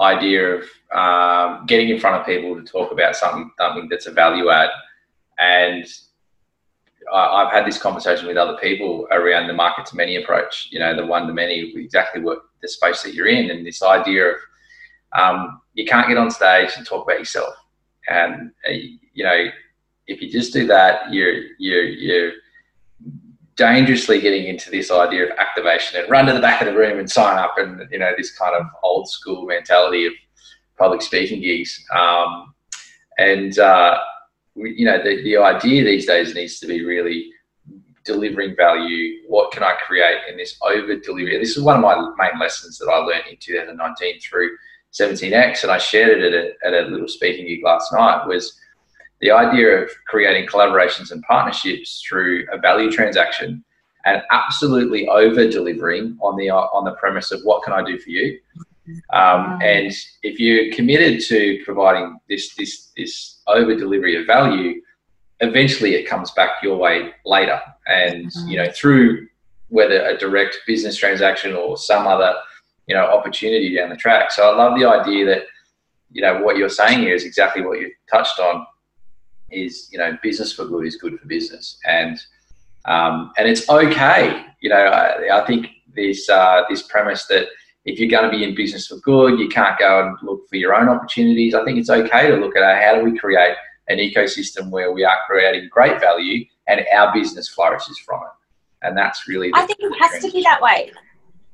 idea 0.00 0.56
of 0.56 0.64
um, 0.94 1.66
getting 1.66 1.90
in 1.90 2.00
front 2.00 2.16
of 2.16 2.26
people 2.26 2.56
to 2.56 2.62
talk 2.62 2.90
about 2.90 3.16
something 3.16 3.50
something 3.58 3.88
that's 3.88 4.06
a 4.06 4.12
value 4.12 4.50
add. 4.50 4.70
And 5.38 5.86
I, 7.12 7.44
have 7.44 7.52
had 7.52 7.66
this 7.66 7.78
conversation 7.78 8.26
with 8.26 8.36
other 8.36 8.56
people 8.58 9.06
around 9.10 9.46
the 9.46 9.54
market 9.54 9.86
to 9.86 9.96
many 9.96 10.16
approach. 10.16 10.68
You 10.70 10.78
know, 10.78 10.94
the 10.94 11.06
one 11.06 11.26
to 11.26 11.32
many, 11.32 11.72
exactly 11.76 12.20
what 12.20 12.38
the 12.62 12.68
space 12.68 13.02
that 13.02 13.14
you're 13.14 13.28
in, 13.28 13.50
and 13.50 13.66
this 13.66 13.82
idea 13.82 14.32
of 14.32 14.36
um, 15.12 15.60
you 15.74 15.86
can't 15.86 16.08
get 16.08 16.18
on 16.18 16.30
stage 16.30 16.70
and 16.76 16.86
talk 16.86 17.04
about 17.04 17.18
yourself. 17.18 17.54
And 18.08 18.52
uh, 18.68 18.72
you 19.14 19.24
know, 19.24 19.46
if 20.06 20.20
you 20.20 20.30
just 20.30 20.52
do 20.52 20.66
that, 20.66 21.12
you're 21.12 21.42
you're 21.58 21.84
you're 21.84 22.32
dangerously 23.56 24.20
getting 24.20 24.46
into 24.46 24.70
this 24.70 24.90
idea 24.90 25.24
of 25.24 25.38
activation 25.38 26.00
and 26.00 26.10
run 26.10 26.24
to 26.26 26.32
the 26.32 26.40
back 26.40 26.62
of 26.62 26.66
the 26.66 26.74
room 26.74 26.98
and 26.98 27.10
sign 27.10 27.38
up 27.38 27.54
and 27.58 27.86
you 27.90 27.98
know 27.98 28.10
this 28.16 28.36
kind 28.36 28.54
of 28.54 28.64
old 28.82 29.06
school 29.06 29.44
mentality 29.44 30.06
of 30.06 30.14
public 30.78 31.02
speaking 31.02 31.42
gigs 31.42 31.84
um, 31.94 32.54
and 33.18 33.58
uh, 33.58 33.98
you 34.56 34.84
know 34.84 35.02
the, 35.02 35.22
the 35.22 35.36
idea 35.36 35.84
these 35.84 36.06
days 36.06 36.34
needs 36.34 36.58
to 36.60 36.66
be 36.66 36.84
really 36.84 37.30
delivering 38.04 38.56
value 38.56 39.22
what 39.28 39.52
can 39.52 39.62
i 39.62 39.74
create 39.86 40.20
in 40.28 40.36
this 40.36 40.58
over 40.62 40.96
delivery 40.96 41.38
this 41.38 41.56
is 41.56 41.62
one 41.62 41.76
of 41.76 41.82
my 41.82 41.94
main 42.18 42.38
lessons 42.40 42.78
that 42.78 42.88
i 42.88 42.96
learned 42.98 43.24
in 43.30 43.36
2019 43.38 44.20
through 44.20 44.50
17x 44.92 45.62
and 45.62 45.70
i 45.70 45.78
shared 45.78 46.22
it 46.22 46.32
at 46.32 46.44
a, 46.44 46.66
at 46.66 46.84
a 46.84 46.88
little 46.88 47.08
speaking 47.08 47.46
gig 47.46 47.62
last 47.62 47.92
night 47.92 48.26
was 48.26 48.58
the 49.20 49.30
idea 49.30 49.82
of 49.82 49.90
creating 50.06 50.48
collaborations 50.48 51.12
and 51.12 51.22
partnerships 51.22 52.02
through 52.08 52.46
a 52.52 52.58
value 52.58 52.90
transaction 52.90 53.62
and 54.04 54.22
absolutely 54.30 55.06
over 55.08 55.48
delivering 55.48 56.16
on 56.20 56.36
the 56.36 56.50
on 56.50 56.84
the 56.84 56.92
premise 56.92 57.30
of 57.30 57.42
what 57.42 57.62
can 57.62 57.72
I 57.72 57.84
do 57.84 57.98
for 57.98 58.10
you. 58.10 58.38
Um, 59.12 59.58
and 59.62 59.92
if 60.22 60.38
you're 60.38 60.72
committed 60.74 61.20
to 61.26 61.60
providing 61.64 62.18
this 62.28 62.54
this 62.54 62.92
this 62.96 63.40
over 63.46 63.74
delivery 63.74 64.16
of 64.16 64.26
value, 64.26 64.80
eventually 65.40 65.94
it 65.94 66.08
comes 66.08 66.30
back 66.32 66.62
your 66.62 66.76
way 66.76 67.12
later. 67.24 67.60
And 67.86 68.30
you 68.46 68.56
know 68.56 68.70
through 68.72 69.26
whether 69.68 70.04
a 70.04 70.18
direct 70.18 70.58
business 70.66 70.96
transaction 70.96 71.54
or 71.54 71.76
some 71.76 72.06
other 72.06 72.34
you 72.86 72.94
know 72.94 73.04
opportunity 73.04 73.74
down 73.76 73.90
the 73.90 73.96
track. 73.96 74.30
So 74.30 74.50
I 74.50 74.56
love 74.56 74.78
the 74.78 74.86
idea 74.86 75.26
that 75.26 75.42
you 76.10 76.22
know 76.22 76.42
what 76.42 76.56
you're 76.56 76.68
saying 76.68 77.00
here 77.00 77.14
is 77.14 77.24
exactly 77.24 77.62
what 77.62 77.80
you 77.80 77.92
touched 78.10 78.38
on 78.38 78.66
is 79.50 79.88
you 79.92 79.98
know 79.98 80.16
business 80.22 80.52
for 80.52 80.64
good 80.66 80.86
is 80.86 80.96
good 80.96 81.18
for 81.18 81.26
business, 81.26 81.78
and 81.86 82.20
um, 82.84 83.32
and 83.36 83.48
it's 83.48 83.68
okay. 83.68 84.44
You 84.60 84.70
know, 84.70 84.76
I, 84.76 85.40
I 85.42 85.46
think 85.46 85.68
this 85.94 86.28
uh, 86.28 86.62
this 86.68 86.82
premise 86.82 87.26
that 87.26 87.46
if 87.84 87.98
you're 87.98 88.10
going 88.10 88.30
to 88.30 88.36
be 88.36 88.44
in 88.44 88.54
business 88.54 88.86
for 88.86 88.96
good, 88.96 89.38
you 89.38 89.48
can't 89.48 89.78
go 89.78 90.06
and 90.06 90.16
look 90.22 90.48
for 90.48 90.56
your 90.56 90.74
own 90.74 90.88
opportunities. 90.88 91.54
I 91.54 91.64
think 91.64 91.78
it's 91.78 91.90
okay 91.90 92.28
to 92.28 92.36
look 92.36 92.56
at 92.56 92.82
how 92.82 92.96
do 92.96 93.04
we 93.04 93.18
create 93.18 93.56
an 93.88 93.98
ecosystem 93.98 94.70
where 94.70 94.92
we 94.92 95.04
are 95.04 95.16
creating 95.26 95.68
great 95.70 96.00
value 96.00 96.44
and 96.68 96.84
our 96.94 97.12
business 97.12 97.48
flourishes 97.48 97.98
from 97.98 98.20
it. 98.22 98.86
And 98.86 98.96
that's 98.96 99.26
really. 99.28 99.50
I 99.54 99.66
think 99.66 99.78
it 99.80 99.92
has 100.00 100.22
to 100.22 100.30
be 100.30 100.42
that 100.42 100.60
way. 100.60 100.92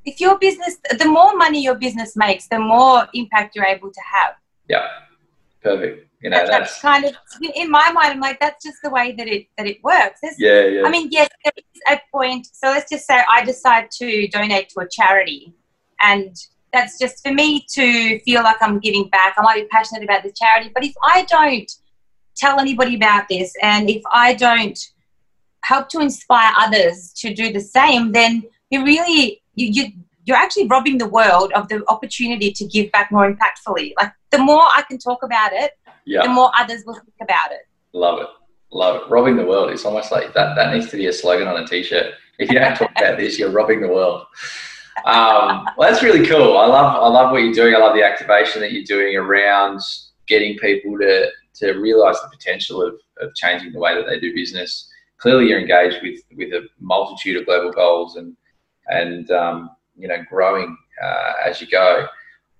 If 0.04 0.20
your 0.20 0.38
business, 0.38 0.78
the 0.98 1.06
more 1.06 1.36
money 1.36 1.62
your 1.62 1.74
business 1.74 2.14
makes, 2.16 2.46
the 2.48 2.60
more 2.60 3.08
impact 3.14 3.56
you're 3.56 3.64
able 3.64 3.90
to 3.90 4.00
have. 4.12 4.34
Yeah, 4.68 4.86
perfect 5.62 6.06
you 6.22 6.30
know, 6.30 6.38
that's, 6.38 6.50
that's, 6.50 6.80
kind 6.80 7.04
of 7.04 7.14
in 7.54 7.70
my 7.70 7.92
mind. 7.92 8.14
I'm 8.14 8.20
like, 8.20 8.40
that's 8.40 8.64
just 8.64 8.78
the 8.82 8.90
way 8.90 9.12
that 9.12 9.28
it 9.28 9.46
that 9.58 9.66
it 9.66 9.82
works. 9.84 10.20
There's, 10.22 10.38
yeah, 10.38 10.64
yeah. 10.64 10.82
I 10.84 10.90
mean, 10.90 11.08
yes, 11.10 11.28
there 11.44 11.52
is 11.56 11.80
a 11.88 12.00
point. 12.10 12.48
So 12.52 12.68
let's 12.68 12.90
just 12.90 13.06
say 13.06 13.22
I 13.30 13.44
decide 13.44 13.90
to 13.98 14.26
donate 14.28 14.70
to 14.70 14.80
a 14.80 14.88
charity, 14.88 15.52
and 16.00 16.36
that's 16.72 16.98
just 16.98 17.26
for 17.26 17.32
me 17.32 17.64
to 17.70 18.18
feel 18.20 18.42
like 18.42 18.56
I'm 18.60 18.78
giving 18.80 19.08
back. 19.08 19.34
I 19.38 19.42
might 19.42 19.62
be 19.62 19.68
passionate 19.68 20.04
about 20.04 20.22
the 20.22 20.32
charity, 20.32 20.70
but 20.74 20.84
if 20.84 20.94
I 21.02 21.24
don't 21.24 21.70
tell 22.36 22.60
anybody 22.60 22.96
about 22.96 23.28
this, 23.28 23.54
and 23.62 23.88
if 23.88 24.02
I 24.12 24.34
don't 24.34 24.78
help 25.62 25.88
to 25.90 26.00
inspire 26.00 26.52
others 26.58 27.12
to 27.14 27.34
do 27.34 27.52
the 27.52 27.60
same, 27.60 28.12
then 28.12 28.42
you 28.70 28.84
really 28.84 29.42
you, 29.54 29.68
you 29.68 29.92
you're 30.24 30.36
actually 30.36 30.66
robbing 30.66 30.98
the 30.98 31.08
world 31.08 31.52
of 31.54 31.68
the 31.68 31.82
opportunity 31.88 32.50
to 32.52 32.64
give 32.66 32.90
back 32.92 33.10
more 33.12 33.32
impactfully. 33.32 33.92
Like 33.98 34.12
the 34.30 34.38
more 34.38 34.62
I 34.62 34.82
can 34.82 34.98
talk 34.98 35.22
about 35.22 35.52
it, 35.52 35.72
yeah. 36.04 36.22
the 36.22 36.28
more 36.28 36.50
others 36.58 36.82
will 36.84 36.94
think 36.94 37.14
about 37.22 37.52
it. 37.52 37.66
Love 37.92 38.20
it. 38.20 38.28
Love 38.72 38.96
it. 38.96 39.10
Robbing 39.10 39.36
the 39.36 39.46
world. 39.46 39.70
It's 39.70 39.84
almost 39.84 40.10
like 40.10 40.34
that, 40.34 40.56
that 40.56 40.74
needs 40.74 40.90
to 40.90 40.96
be 40.96 41.06
a 41.06 41.12
slogan 41.12 41.46
on 41.46 41.62
a 41.62 41.66
t 41.66 41.82
shirt. 41.82 42.14
If 42.38 42.50
you 42.50 42.58
don't 42.58 42.76
talk 42.76 42.90
about 42.96 43.18
this, 43.18 43.38
you're 43.38 43.50
robbing 43.50 43.80
the 43.80 43.88
world. 43.88 44.26
Um, 45.04 45.68
well, 45.76 45.90
that's 45.90 46.02
really 46.02 46.26
cool. 46.26 46.56
I 46.56 46.66
love, 46.66 47.02
I 47.02 47.08
love 47.08 47.30
what 47.30 47.42
you're 47.42 47.52
doing. 47.52 47.74
I 47.74 47.78
love 47.78 47.94
the 47.94 48.04
activation 48.04 48.60
that 48.62 48.72
you're 48.72 48.84
doing 48.84 49.16
around 49.16 49.80
getting 50.26 50.56
people 50.58 50.98
to 50.98 51.30
to 51.54 51.72
realise 51.72 52.20
the 52.20 52.28
potential 52.28 52.82
of, 52.82 52.94
of 53.20 53.34
changing 53.34 53.72
the 53.72 53.78
way 53.78 53.94
that 53.94 54.06
they 54.06 54.20
do 54.20 54.34
business. 54.34 54.88
Clearly, 55.18 55.48
you're 55.48 55.60
engaged 55.60 55.98
with 56.02 56.20
with 56.36 56.52
a 56.52 56.66
multitude 56.80 57.36
of 57.40 57.46
global 57.46 57.72
goals 57.72 58.16
and 58.16 58.36
and 58.88 59.30
um, 59.30 59.70
you 59.96 60.08
know 60.08 60.22
growing 60.28 60.76
uh, 61.02 61.32
as 61.44 61.60
you 61.60 61.66
go. 61.66 62.06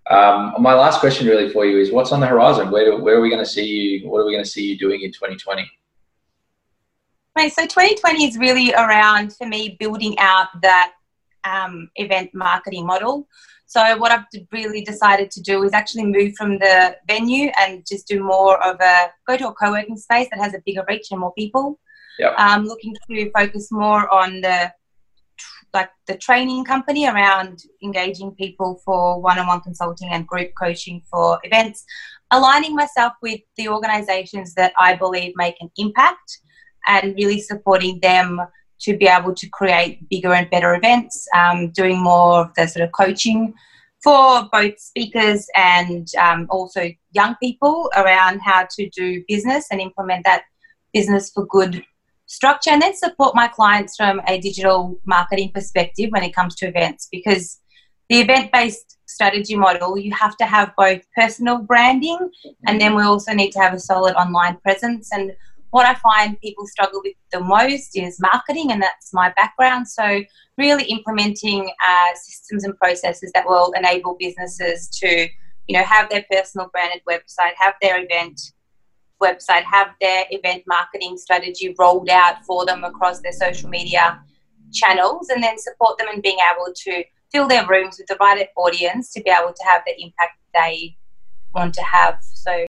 Um, 0.09 0.55
my 0.61 0.73
last 0.73 1.01
question 1.01 1.27
really 1.27 1.51
for 1.51 1.67
you 1.67 1.81
is 1.81 1.91
what's 1.91 2.13
on 2.13 2.21
the 2.21 2.29
horizon? 2.29 2.71
Where, 2.71 2.97
where 3.01 3.17
are 3.17 3.21
we 3.21 3.29
going 3.29 3.43
to 3.43 3.51
see 3.51 3.67
you? 3.67 4.09
What 4.09 4.21
are 4.21 4.25
we 4.25 4.33
going 4.33 4.45
to 4.45 4.49
see 4.49 4.65
you 4.65 4.79
doing 4.79 5.03
in 5.03 5.11
2020? 5.11 5.69
Right, 7.37 7.53
so 7.53 7.63
2020 7.63 8.25
is 8.25 8.39
really 8.39 8.73
around 8.73 9.35
for 9.35 9.47
me 9.47 9.77
building 9.81 10.17
out 10.19 10.49
that 10.63 10.93
um, 11.51 11.89
event 11.97 12.31
marketing 12.35 12.87
model. 12.87 13.29
So 13.67 13.97
what 13.97 14.13
I've 14.13 14.27
really 14.53 14.83
decided 14.83 15.31
to 15.33 15.41
do 15.41 15.65
is 15.65 15.73
actually 15.73 16.07
move 16.07 16.35
from 16.37 16.59
the 16.59 16.97
venue 17.09 17.51
and 17.59 17.85
just 17.87 18.07
do 18.07 18.23
more 18.23 18.63
of 18.65 18.77
a 18.81 19.11
go 19.27 19.37
to 19.37 19.49
a 19.49 19.55
co-working 19.55 19.97
space 19.97 20.29
that 20.31 20.39
has 20.39 20.55
a 20.55 20.63
bigger 20.65 20.85
reach 20.89 21.09
and 21.11 21.21
more 21.21 21.33
people. 21.35 21.79
Yep. 22.19 22.39
Um, 22.39 22.65
looking 22.65 22.95
to 23.11 23.31
focus 23.33 23.69
more 23.71 24.03
on 24.13 24.41
the 24.41 24.73
like 25.75 25.91
the 26.07 26.17
training 26.17 26.65
company 26.65 27.07
around 27.07 27.63
engaging 27.83 28.31
people 28.31 28.81
for 28.85 29.21
one-on-one 29.21 29.61
consulting 29.61 30.09
and 30.11 30.27
group 30.27 30.51
coaching 30.59 31.03
for 31.11 31.39
events, 31.43 31.85
aligning 32.31 32.75
myself 32.75 33.13
with 33.21 33.41
the 33.59 33.69
organizations 33.69 34.55
that 34.55 34.73
I 34.79 34.95
believe 34.95 35.33
make 35.37 35.57
an 35.61 35.71
impact 35.77 36.39
and 36.87 37.15
really 37.17 37.41
supporting 37.41 38.01
them 38.01 38.41
to 38.81 38.97
be 38.97 39.07
able 39.07 39.35
to 39.35 39.49
create 39.49 40.09
bigger 40.09 40.33
and 40.33 40.51
better 40.51 40.75
events, 40.75 41.27
um, 41.35 41.71
doing 41.71 41.99
more 41.99 42.41
of 42.41 42.55
the 42.55 42.67
sort 42.67 42.85
of 42.85 42.93
coaching 42.93 43.55
for 44.03 44.49
both 44.53 44.79
speakers 44.79 45.49
and 45.57 46.09
um, 46.21 46.47
also 46.51 46.91
young 47.13 47.35
people 47.43 47.91
around 47.97 48.41
how 48.41 48.67
to 48.71 48.89
do 48.91 49.25
business 49.27 49.67
and 49.71 49.81
implement 49.81 50.25
that 50.25 50.43
business 50.93 51.31
for 51.31 51.47
good 51.47 51.85
structure 52.27 52.71
and 52.71 52.83
then 52.83 52.95
support 52.95 53.35
my 53.35 53.49
clients 53.49 53.97
from 53.97 54.21
a 54.27 54.39
digital 54.39 54.99
marketing 55.07 55.51
perspective 55.53 56.11
when 56.11 56.23
it 56.23 56.35
comes 56.35 56.55
to 56.57 56.67
events. 56.67 57.09
Because 57.11 57.61
the 58.09 58.21
event 58.21 58.53
based 58.53 58.99
strategy 59.09 59.57
model 59.57 59.97
you 59.97 60.13
have 60.13 60.37
to 60.37 60.45
have 60.45 60.73
both 60.77 61.01
personal 61.17 61.59
branding 61.59 62.19
and 62.67 62.81
then 62.81 62.95
we 62.95 63.03
also 63.03 63.33
need 63.33 63.53
to 63.53 63.59
have 63.61 63.73
a 63.73 63.81
solid 63.81 64.15
online 64.15 64.57
presence. 64.59 65.11
And 65.13 65.33
what 65.71 65.87
I 65.87 65.95
find 65.95 66.41
people 66.41 66.67
struggle 66.67 67.01
with 67.03 67.15
the 67.33 67.41
most 67.41 67.97
is 67.97 68.21
marketing, 68.21 68.73
and 68.73 68.81
that's 68.81 69.13
my 69.13 69.33
background. 69.37 69.89
So, 69.89 70.23
really 70.57 70.85
implementing 70.85 71.71
uh, 71.87 72.15
systems 72.15 72.65
and 72.65 72.77
processes 72.79 73.31
that 73.35 73.47
will 73.47 73.73
enable 73.73 74.17
businesses 74.19 74.89
to, 75.01 75.29
you 75.69 75.79
know, 75.79 75.85
have 75.85 76.09
their 76.09 76.25
personal 76.31 76.69
branded 76.73 77.03
website, 77.09 77.53
have 77.59 77.75
their 77.83 78.03
event 78.03 78.41
website, 79.21 79.65
have 79.65 79.89
their 80.01 80.25
event 80.31 80.63
marketing 80.67 81.17
strategy 81.17 81.75
rolled 81.79 82.09
out 82.11 82.45
for 82.47 82.65
them 82.65 82.85
across 82.85 83.21
their 83.21 83.33
social 83.33 83.69
media 83.69 84.21
channels, 84.73 85.29
and 85.29 85.43
then 85.43 85.59
support 85.59 85.99
them 85.99 86.09
in 86.13 86.21
being 86.21 86.39
able 86.55 86.73
to 86.75 87.03
fill 87.33 87.49
their 87.49 87.67
rooms 87.67 87.97
with 87.99 88.07
the 88.07 88.17
right 88.21 88.49
audience 88.57 89.13
to 89.13 89.21
be 89.23 89.31
able 89.31 89.53
to 89.53 89.65
have 89.65 89.83
the 89.87 90.01
impact 90.01 90.39
they 90.55 90.97
want 91.55 91.75
to 91.75 91.83
have. 91.83 92.19
So, 92.21 92.67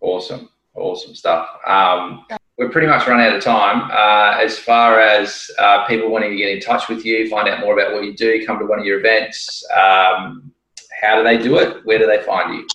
awesome. 0.00 0.50
Awesome 0.78 1.14
stuff. 1.14 1.48
Um, 1.66 2.24
we're 2.56 2.70
pretty 2.70 2.86
much 2.88 3.06
run 3.06 3.20
out 3.20 3.36
of 3.36 3.42
time. 3.42 3.90
Uh, 3.90 4.40
as 4.42 4.58
far 4.58 5.00
as 5.00 5.50
uh, 5.58 5.86
people 5.86 6.10
wanting 6.10 6.30
to 6.30 6.36
get 6.36 6.48
in 6.48 6.60
touch 6.60 6.88
with 6.88 7.04
you, 7.04 7.28
find 7.28 7.48
out 7.48 7.60
more 7.60 7.78
about 7.78 7.92
what 7.92 8.04
you 8.04 8.14
do, 8.14 8.44
come 8.46 8.58
to 8.58 8.66
one 8.66 8.80
of 8.80 8.84
your 8.84 8.98
events, 8.98 9.64
um, 9.76 10.52
how 11.00 11.16
do 11.16 11.24
they 11.24 11.38
do 11.38 11.56
it? 11.58 11.84
Where 11.84 11.98
do 11.98 12.06
they 12.06 12.22
find 12.22 12.54
you? 12.54 12.66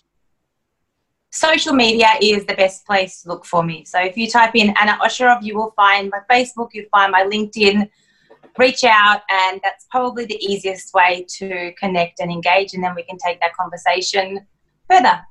Social 1.31 1.73
media 1.73 2.07
is 2.21 2.45
the 2.45 2.53
best 2.53 2.85
place 2.85 3.21
to 3.23 3.29
look 3.29 3.45
for 3.45 3.63
me. 3.63 3.83
So 3.85 3.99
if 3.99 4.15
you 4.15 4.29
type 4.29 4.55
in 4.55 4.73
Anna 4.79 4.97
Osherov, 5.03 5.43
you 5.43 5.55
will 5.55 5.73
find 5.75 6.11
my 6.11 6.19
Facebook, 6.29 6.69
you'll 6.73 6.85
find 6.91 7.11
my 7.11 7.23
LinkedIn. 7.23 7.89
Reach 8.57 8.83
out, 8.83 9.21
and 9.31 9.59
that's 9.63 9.87
probably 9.89 10.25
the 10.25 10.35
easiest 10.35 10.93
way 10.93 11.25
to 11.37 11.73
connect 11.79 12.19
and 12.19 12.31
engage, 12.31 12.75
and 12.75 12.83
then 12.83 12.93
we 12.93 13.03
can 13.03 13.17
take 13.17 13.39
that 13.41 13.55
conversation 13.55 14.45
further. 14.87 15.21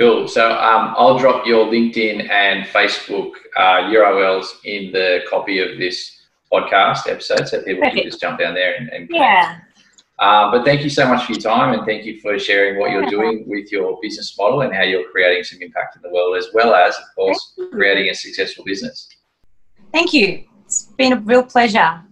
Cool. 0.00 0.26
So 0.28 0.50
um, 0.50 0.94
I'll 0.96 1.18
drop 1.18 1.46
your 1.46 1.66
LinkedIn 1.66 2.30
and 2.30 2.64
Facebook 2.68 3.32
uh, 3.54 3.82
URLs 3.92 4.46
in 4.64 4.92
the 4.92 5.20
copy 5.28 5.58
of 5.58 5.76
this 5.76 6.22
podcast 6.50 7.06
episode, 7.06 7.46
so 7.46 7.58
people 7.58 7.82
Perfect. 7.82 7.96
can 7.96 8.04
just 8.04 8.18
jump 8.18 8.40
down 8.40 8.54
there 8.54 8.76
and, 8.76 8.88
and 8.88 9.10
yeah. 9.12 9.58
Uh, 10.18 10.50
but 10.50 10.64
thank 10.64 10.82
you 10.82 10.88
so 10.88 11.06
much 11.06 11.26
for 11.26 11.32
your 11.32 11.40
time 11.42 11.74
and 11.74 11.84
thank 11.84 12.06
you 12.06 12.18
for 12.20 12.38
sharing 12.38 12.78
what 12.78 12.92
you're 12.92 13.10
doing 13.10 13.44
with 13.46 13.70
your 13.70 13.98
business 14.00 14.34
model 14.38 14.62
and 14.62 14.74
how 14.74 14.82
you're 14.82 15.06
creating 15.10 15.44
some 15.44 15.60
impact 15.60 15.96
in 15.96 16.02
the 16.02 16.08
world, 16.08 16.34
as 16.38 16.46
well 16.54 16.74
as, 16.74 16.94
of 16.96 17.04
course, 17.14 17.58
creating 17.70 18.08
a 18.08 18.14
successful 18.14 18.64
business. 18.64 19.06
Thank 19.92 20.14
you. 20.14 20.44
It's 20.64 20.84
been 20.96 21.12
a 21.12 21.16
real 21.16 21.42
pleasure. 21.42 22.02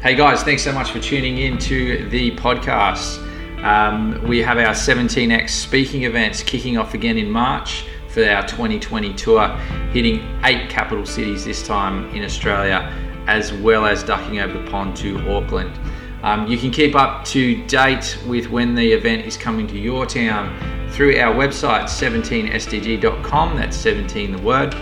Hey 0.00 0.14
guys, 0.16 0.42
thanks 0.42 0.62
so 0.62 0.72
much 0.72 0.90
for 0.90 1.00
tuning 1.00 1.36
in 1.36 1.58
to 1.58 2.08
the 2.08 2.30
podcast. 2.32 3.21
Um, 3.62 4.20
we 4.26 4.40
have 4.40 4.58
our 4.58 4.74
17x 4.74 5.50
speaking 5.50 6.02
events 6.02 6.42
kicking 6.42 6.78
off 6.78 6.94
again 6.94 7.16
in 7.16 7.30
March 7.30 7.84
for 8.08 8.24
our 8.28 8.46
2020 8.46 9.14
tour, 9.14 9.48
hitting 9.92 10.20
eight 10.44 10.68
capital 10.68 11.06
cities 11.06 11.44
this 11.44 11.66
time 11.66 12.10
in 12.14 12.24
Australia, 12.24 12.92
as 13.26 13.52
well 13.52 13.86
as 13.86 14.02
ducking 14.02 14.40
over 14.40 14.58
the 14.58 14.70
pond 14.70 14.96
to 14.96 15.18
Auckland. 15.30 15.72
Um, 16.22 16.46
you 16.46 16.58
can 16.58 16.70
keep 16.70 16.94
up 16.94 17.24
to 17.26 17.64
date 17.66 18.18
with 18.28 18.48
when 18.48 18.74
the 18.74 18.92
event 18.92 19.26
is 19.26 19.36
coming 19.36 19.66
to 19.68 19.78
your 19.78 20.06
town 20.06 20.90
through 20.90 21.18
our 21.18 21.34
website 21.34 21.84
17sdg.com. 21.84 23.56
That's 23.56 23.76
17 23.76 24.32
the 24.32 24.42
word. 24.42 24.74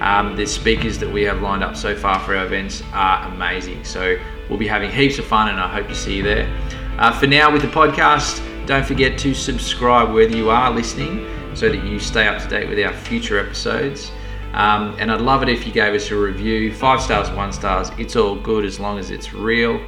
Um, 0.00 0.36
the 0.36 0.46
speakers 0.46 0.98
that 0.98 1.10
we 1.10 1.22
have 1.22 1.40
lined 1.40 1.62
up 1.62 1.76
so 1.76 1.94
far 1.94 2.18
for 2.20 2.36
our 2.36 2.44
events 2.44 2.82
are 2.92 3.32
amazing. 3.32 3.84
So 3.84 4.18
we'll 4.50 4.58
be 4.58 4.66
having 4.66 4.90
heaps 4.90 5.18
of 5.18 5.26
fun, 5.26 5.48
and 5.48 5.60
I 5.60 5.68
hope 5.68 5.86
to 5.88 5.94
see 5.94 6.16
you 6.16 6.22
there. 6.22 6.61
Uh, 6.98 7.10
for 7.18 7.26
now, 7.26 7.50
with 7.50 7.62
the 7.62 7.68
podcast, 7.68 8.40
don't 8.66 8.84
forget 8.84 9.18
to 9.18 9.32
subscribe 9.34 10.12
whether 10.12 10.36
you 10.36 10.50
are 10.50 10.70
listening 10.70 11.26
so 11.54 11.68
that 11.68 11.84
you 11.84 11.98
stay 11.98 12.28
up 12.28 12.40
to 12.42 12.48
date 12.48 12.68
with 12.68 12.78
our 12.78 12.92
future 12.92 13.38
episodes. 13.38 14.12
Um, 14.52 14.94
and 14.98 15.10
I'd 15.10 15.22
love 15.22 15.42
it 15.42 15.48
if 15.48 15.66
you 15.66 15.72
gave 15.72 15.94
us 15.94 16.10
a 16.10 16.16
review 16.16 16.72
five 16.74 17.00
stars, 17.00 17.30
one 17.30 17.52
stars. 17.52 17.90
It's 17.98 18.14
all 18.14 18.36
good 18.36 18.66
as 18.66 18.78
long 18.78 18.98
as 18.98 19.10
it's 19.10 19.32
real. 19.32 19.80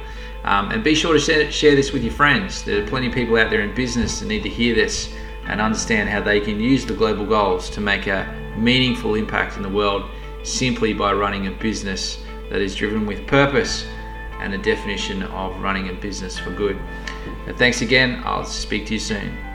Um, 0.43 0.71
and 0.71 0.83
be 0.83 0.95
sure 0.95 1.13
to 1.13 1.19
share, 1.19 1.51
share 1.51 1.75
this 1.75 1.93
with 1.93 2.03
your 2.03 2.13
friends. 2.13 2.63
There 2.63 2.83
are 2.83 2.87
plenty 2.87 3.07
of 3.07 3.13
people 3.13 3.37
out 3.37 3.51
there 3.51 3.61
in 3.61 3.73
business 3.75 4.19
that 4.19 4.25
need 4.25 4.43
to 4.43 4.49
hear 4.49 4.73
this 4.73 5.13
and 5.47 5.61
understand 5.61 6.09
how 6.09 6.21
they 6.21 6.39
can 6.39 6.59
use 6.59 6.85
the 6.85 6.95
global 6.95 7.25
goals 7.25 7.69
to 7.71 7.81
make 7.81 8.07
a 8.07 8.25
meaningful 8.57 9.13
impact 9.13 9.57
in 9.57 9.63
the 9.63 9.69
world 9.69 10.09
simply 10.43 10.93
by 10.93 11.13
running 11.13 11.45
a 11.47 11.51
business 11.51 12.23
that 12.49 12.61
is 12.61 12.75
driven 12.75 13.05
with 13.05 13.25
purpose 13.27 13.85
and 14.39 14.53
a 14.53 14.57
definition 14.57 15.23
of 15.23 15.59
running 15.61 15.89
a 15.89 15.93
business 15.93 16.37
for 16.37 16.51
good. 16.51 16.77
And 17.47 17.57
thanks 17.57 17.81
again. 17.81 18.21
I'll 18.25 18.45
speak 18.45 18.85
to 18.87 18.93
you 18.93 18.99
soon. 18.99 19.54